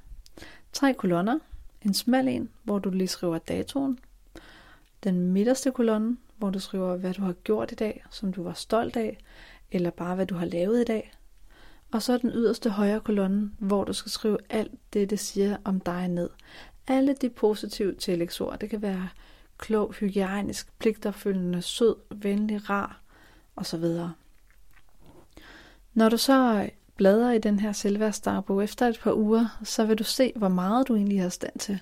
Tre 0.73 0.95
kolonner, 0.95 1.39
en 1.83 1.95
smal 1.95 2.29
en, 2.29 2.51
hvor 2.63 2.79
du 2.79 2.91
lige 2.91 3.09
skriver 3.09 3.39
datoen, 3.39 3.99
den 5.07 5.33
midterste 5.33 5.71
kolonne, 5.71 6.17
hvor 6.37 6.51
du 6.51 6.59
skriver, 6.59 6.97
hvad 6.97 7.15
du 7.15 7.23
har 7.23 7.33
gjort 7.33 7.73
i 7.73 7.75
dag, 7.75 8.05
som 8.11 8.33
du 8.33 8.43
var 8.43 8.53
stolt 8.53 8.97
af, 8.97 9.19
eller 9.73 9.91
bare 9.91 10.15
hvad 10.15 10.27
du 10.27 10.35
har 10.35 10.47
lavet 10.47 10.81
i 10.81 10.85
dag. 10.85 11.13
Og 11.93 12.03
så 12.03 12.19
den 12.19 12.31
yderste 12.31 12.71
højre 12.71 13.01
kolonne, 13.01 13.51
hvor 13.59 13.85
du 13.85 13.93
skal 13.93 14.11
skrive 14.11 14.39
alt 14.51 14.73
det, 14.93 15.11
det 15.11 15.21
siger 15.21 15.57
om 15.65 15.81
dig 15.81 16.09
ned. 16.09 16.31
Alle 16.89 17.15
de 17.21 17.29
positive 17.29 17.95
tillægsord. 17.95 18.59
Det 18.59 18.71
kan 18.71 18.83
være 18.83 19.09
klog, 19.59 19.93
hygiejnisk, 19.93 20.79
pligtopfyldende, 20.79 21.63
sød, 21.63 21.97
venlig, 22.15 22.71
rar 22.71 23.01
osv. 23.57 23.85
Når 25.95 26.09
du 26.09 26.17
så 26.17 26.71
bladrer 26.97 27.33
i 27.33 27.39
den 27.39 27.61
her 27.61 27.73
selvværdsdagbog 27.73 28.65
efter 28.65 28.87
et 28.87 29.01
par 29.03 29.13
uger, 29.13 29.59
så 29.65 29.85
vil 29.85 29.99
du 29.99 30.05
se, 30.05 30.33
hvor 30.37 30.49
meget 30.49 30.89
du 30.89 30.97
egentlig 30.97 31.23
har 31.23 31.29
stand 31.29 31.59
til, 31.59 31.81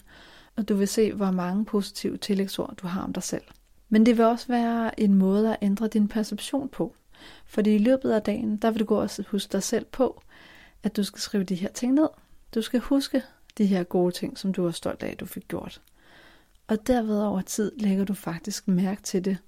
og 0.56 0.68
du 0.68 0.74
vil 0.74 0.88
se, 0.88 1.12
hvor 1.12 1.30
mange 1.30 1.64
positive 1.64 2.16
tillægsord 2.16 2.74
du 2.76 2.86
har 2.86 3.02
om 3.02 3.12
dig 3.12 3.22
selv. 3.22 3.44
Men 3.88 4.06
det 4.06 4.18
vil 4.18 4.24
også 4.24 4.48
være 4.48 5.00
en 5.00 5.14
måde 5.14 5.50
at 5.50 5.56
ændre 5.62 5.88
din 5.88 6.08
perception 6.08 6.68
på. 6.68 6.94
Fordi 7.46 7.74
i 7.74 7.78
løbet 7.78 8.10
af 8.10 8.22
dagen, 8.22 8.56
der 8.56 8.70
vil 8.70 8.80
du 8.80 8.84
gå 8.84 9.00
og 9.00 9.10
huske 9.28 9.52
dig 9.52 9.62
selv 9.62 9.84
på, 9.84 10.22
at 10.82 10.96
du 10.96 11.04
skal 11.04 11.20
skrive 11.20 11.44
de 11.44 11.54
her 11.54 11.68
ting 11.68 11.92
ned. 11.92 12.08
Du 12.54 12.62
skal 12.62 12.80
huske 12.80 13.22
de 13.58 13.66
her 13.66 13.82
gode 13.82 14.12
ting, 14.12 14.38
som 14.38 14.52
du 14.52 14.66
er 14.66 14.70
stolt 14.70 15.02
af, 15.02 15.10
at 15.10 15.20
du 15.20 15.26
fik 15.26 15.48
gjort. 15.48 15.80
Og 16.68 16.86
derved 16.86 17.22
over 17.22 17.40
tid 17.40 17.72
lægger 17.76 18.04
du 18.04 18.14
faktisk 18.14 18.68
mærke 18.68 19.02
til 19.02 19.24
det, 19.24 19.38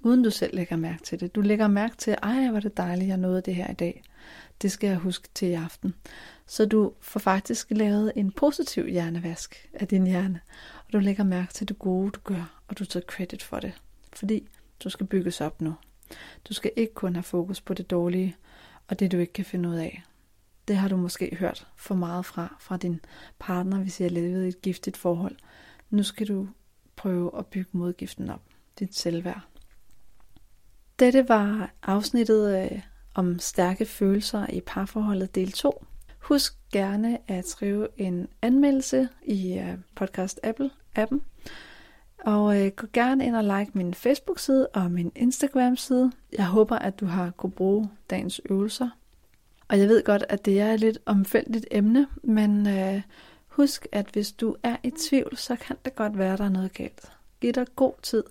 uden 0.00 0.22
du 0.22 0.30
selv 0.30 0.56
lægger 0.56 0.76
mærke 0.76 1.02
til 1.02 1.20
det. 1.20 1.34
Du 1.34 1.40
lægger 1.40 1.68
mærke 1.68 1.96
til, 1.96 2.16
ej, 2.22 2.50
hvor 2.50 2.60
det 2.60 2.76
dejligt, 2.76 3.08
jeg 3.08 3.16
nåede 3.16 3.40
det 3.40 3.54
her 3.54 3.70
i 3.70 3.74
dag. 3.74 4.02
Det 4.62 4.72
skal 4.72 4.88
jeg 4.88 4.96
huske 4.96 5.28
til 5.34 5.48
i 5.48 5.52
aften. 5.52 5.94
Så 6.46 6.66
du 6.66 6.92
får 7.00 7.20
faktisk 7.20 7.66
lavet 7.70 8.12
en 8.16 8.32
positiv 8.32 8.86
hjernevask 8.86 9.68
af 9.74 9.88
din 9.88 10.06
hjerne, 10.06 10.40
og 10.86 10.92
du 10.92 10.98
lægger 10.98 11.24
mærke 11.24 11.52
til 11.52 11.68
det 11.68 11.78
gode, 11.78 12.10
du 12.10 12.20
gør, 12.24 12.62
og 12.68 12.78
du 12.78 12.84
tager 12.84 13.06
credit 13.06 13.42
for 13.42 13.60
det. 13.60 13.72
Fordi 14.12 14.48
du 14.84 14.90
skal 14.90 15.06
bygges 15.06 15.40
op 15.40 15.60
nu. 15.60 15.74
Du 16.48 16.54
skal 16.54 16.72
ikke 16.76 16.94
kun 16.94 17.14
have 17.14 17.22
fokus 17.22 17.60
på 17.60 17.74
det 17.74 17.90
dårlige, 17.90 18.36
og 18.88 19.00
det 19.00 19.12
du 19.12 19.18
ikke 19.18 19.32
kan 19.32 19.44
finde 19.44 19.68
ud 19.68 19.74
af. 19.74 20.02
Det 20.68 20.76
har 20.76 20.88
du 20.88 20.96
måske 20.96 21.36
hørt 21.40 21.66
for 21.76 21.94
meget 21.94 22.26
fra, 22.26 22.56
fra 22.60 22.76
din 22.76 23.00
partner, 23.38 23.78
hvis 23.78 24.00
I 24.00 24.02
har 24.02 24.10
levet 24.10 24.44
i 24.44 24.48
et 24.48 24.62
giftigt 24.62 24.96
forhold. 24.96 25.36
Nu 25.90 26.02
skal 26.02 26.28
du 26.28 26.48
prøve 26.96 27.38
at 27.38 27.46
bygge 27.46 27.70
modgiften 27.72 28.30
op. 28.30 28.42
Dit 28.78 28.94
selvværd. 28.94 29.40
Dette 30.98 31.28
var 31.28 31.70
afsnittet 31.82 32.62
øh, 32.62 32.80
om 33.14 33.38
stærke 33.38 33.86
følelser 33.86 34.46
i 34.50 34.60
parforholdet 34.60 35.34
del 35.34 35.52
2. 35.52 35.85
Husk 36.28 36.54
gerne 36.72 37.18
at 37.30 37.48
skrive 37.48 37.88
en 37.96 38.28
anmeldelse 38.42 39.08
i 39.22 39.58
øh, 39.58 39.78
podcast 39.94 40.40
Apple 40.42 40.70
appen. 40.94 41.22
Og 42.18 42.60
øh, 42.60 42.72
gå 42.76 42.86
gerne 42.92 43.26
ind 43.26 43.36
og 43.36 43.44
like 43.44 43.70
min 43.74 43.94
Facebook-side 43.94 44.66
og 44.66 44.90
min 44.90 45.12
Instagram-side. 45.16 46.12
Jeg 46.32 46.46
håber, 46.46 46.78
at 46.78 47.00
du 47.00 47.06
har 47.06 47.30
kunne 47.30 47.50
bruge 47.52 47.90
dagens 48.10 48.40
øvelser. 48.50 48.88
Og 49.68 49.78
jeg 49.78 49.88
ved 49.88 50.04
godt, 50.04 50.24
at 50.28 50.44
det 50.44 50.60
er 50.60 50.72
et 50.72 50.80
lidt 50.80 50.98
omfældigt 51.06 51.66
emne, 51.70 52.06
men 52.22 52.66
øh, 52.66 53.02
husk, 53.46 53.86
at 53.92 54.06
hvis 54.12 54.32
du 54.32 54.56
er 54.62 54.76
i 54.82 54.90
tvivl, 54.90 55.36
så 55.36 55.56
kan 55.56 55.76
det 55.84 55.94
godt 55.94 56.18
være, 56.18 56.32
at 56.32 56.38
der 56.38 56.44
er 56.44 56.48
noget 56.48 56.72
galt. 56.72 57.12
Giv 57.40 57.52
dig 57.52 57.66
god 57.76 57.92
tid 58.02 58.24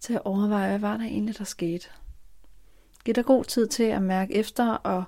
til 0.00 0.12
at 0.14 0.22
overveje, 0.24 0.68
hvad 0.68 0.78
var 0.78 0.96
der 0.96 1.04
egentlig, 1.04 1.38
der 1.38 1.44
skete. 1.44 1.88
Giv 3.04 3.14
dig 3.14 3.24
god 3.24 3.44
tid 3.44 3.66
til 3.66 3.84
at 3.84 4.02
mærke 4.02 4.34
efter 4.34 4.72
og 4.72 5.04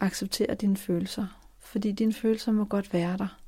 acceptere 0.00 0.54
dine 0.54 0.76
følelser, 0.76 1.41
fordi 1.72 1.92
dine 1.92 2.12
følelser 2.12 2.52
må 2.52 2.64
godt 2.64 2.92
være 2.92 3.16
der. 3.16 3.38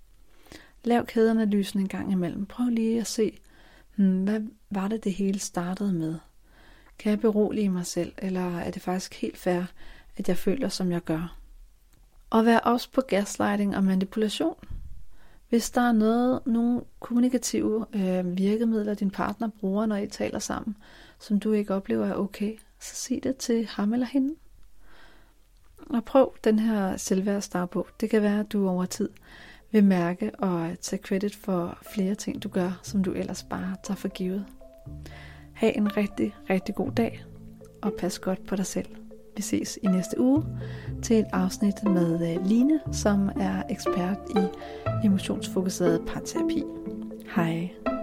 Lav 0.84 1.06
kædeanalysen 1.06 1.80
en 1.80 1.88
gang 1.88 2.12
imellem. 2.12 2.46
Prøv 2.46 2.68
lige 2.68 3.00
at 3.00 3.06
se, 3.06 3.38
hmm, 3.96 4.24
hvad 4.24 4.40
var 4.70 4.88
det, 4.88 5.04
det 5.04 5.12
hele 5.12 5.38
startede 5.38 5.92
med? 5.92 6.18
Kan 6.98 7.10
jeg 7.10 7.20
berolige 7.20 7.68
mig 7.68 7.86
selv, 7.86 8.12
eller 8.18 8.58
er 8.58 8.70
det 8.70 8.82
faktisk 8.82 9.14
helt 9.14 9.36
fair, 9.36 9.62
at 10.16 10.28
jeg 10.28 10.36
føler, 10.36 10.68
som 10.68 10.92
jeg 10.92 11.00
gør? 11.00 11.38
Og 12.30 12.44
vær 12.44 12.58
også 12.58 12.90
på 12.90 13.00
gaslighting 13.00 13.76
og 13.76 13.84
manipulation. 13.84 14.56
Hvis 15.48 15.70
der 15.70 15.80
er 15.80 15.92
noget, 15.92 16.40
nogle 16.46 16.82
kommunikative 17.00 17.86
øh, 17.94 18.38
virkemidler, 18.38 18.94
din 18.94 19.10
partner 19.10 19.48
bruger, 19.48 19.86
når 19.86 19.96
I 19.96 20.06
taler 20.06 20.38
sammen, 20.38 20.76
som 21.18 21.40
du 21.40 21.52
ikke 21.52 21.74
oplever 21.74 22.06
er 22.06 22.14
okay, 22.14 22.58
så 22.80 22.94
sig 22.94 23.20
det 23.22 23.36
til 23.36 23.66
ham 23.66 23.92
eller 23.92 24.06
hende. 24.06 24.34
Og 25.90 26.04
prøv 26.04 26.34
den 26.44 26.58
her 26.58 26.96
selvværdsdagbog. 26.96 27.86
Det 28.00 28.10
kan 28.10 28.22
være, 28.22 28.40
at 28.40 28.52
du 28.52 28.68
over 28.68 28.84
tid 28.84 29.08
vil 29.72 29.84
mærke 29.84 30.30
og 30.38 30.70
tage 30.80 31.02
credit 31.02 31.36
for 31.36 31.78
flere 31.94 32.14
ting, 32.14 32.42
du 32.42 32.48
gør, 32.48 32.80
som 32.82 33.04
du 33.04 33.12
ellers 33.12 33.42
bare 33.42 33.76
tager 33.82 33.96
for 33.96 34.08
givet. 34.08 34.46
Ha' 35.54 35.72
en 35.74 35.96
rigtig, 35.96 36.34
rigtig 36.50 36.74
god 36.74 36.90
dag, 36.90 37.24
og 37.82 37.92
pas 37.98 38.18
godt 38.18 38.46
på 38.46 38.56
dig 38.56 38.66
selv. 38.66 38.86
Vi 39.36 39.42
ses 39.42 39.78
i 39.82 39.86
næste 39.86 40.20
uge 40.20 40.44
til 41.02 41.18
et 41.18 41.26
afsnit 41.32 41.84
med 41.84 42.34
øh, 42.34 42.46
Line, 42.46 42.80
som 42.92 43.28
er 43.28 43.62
ekspert 43.70 44.18
i 44.36 44.46
emotionsfokuseret 45.06 46.02
parterapi. 46.06 46.62
Hej. 47.36 47.93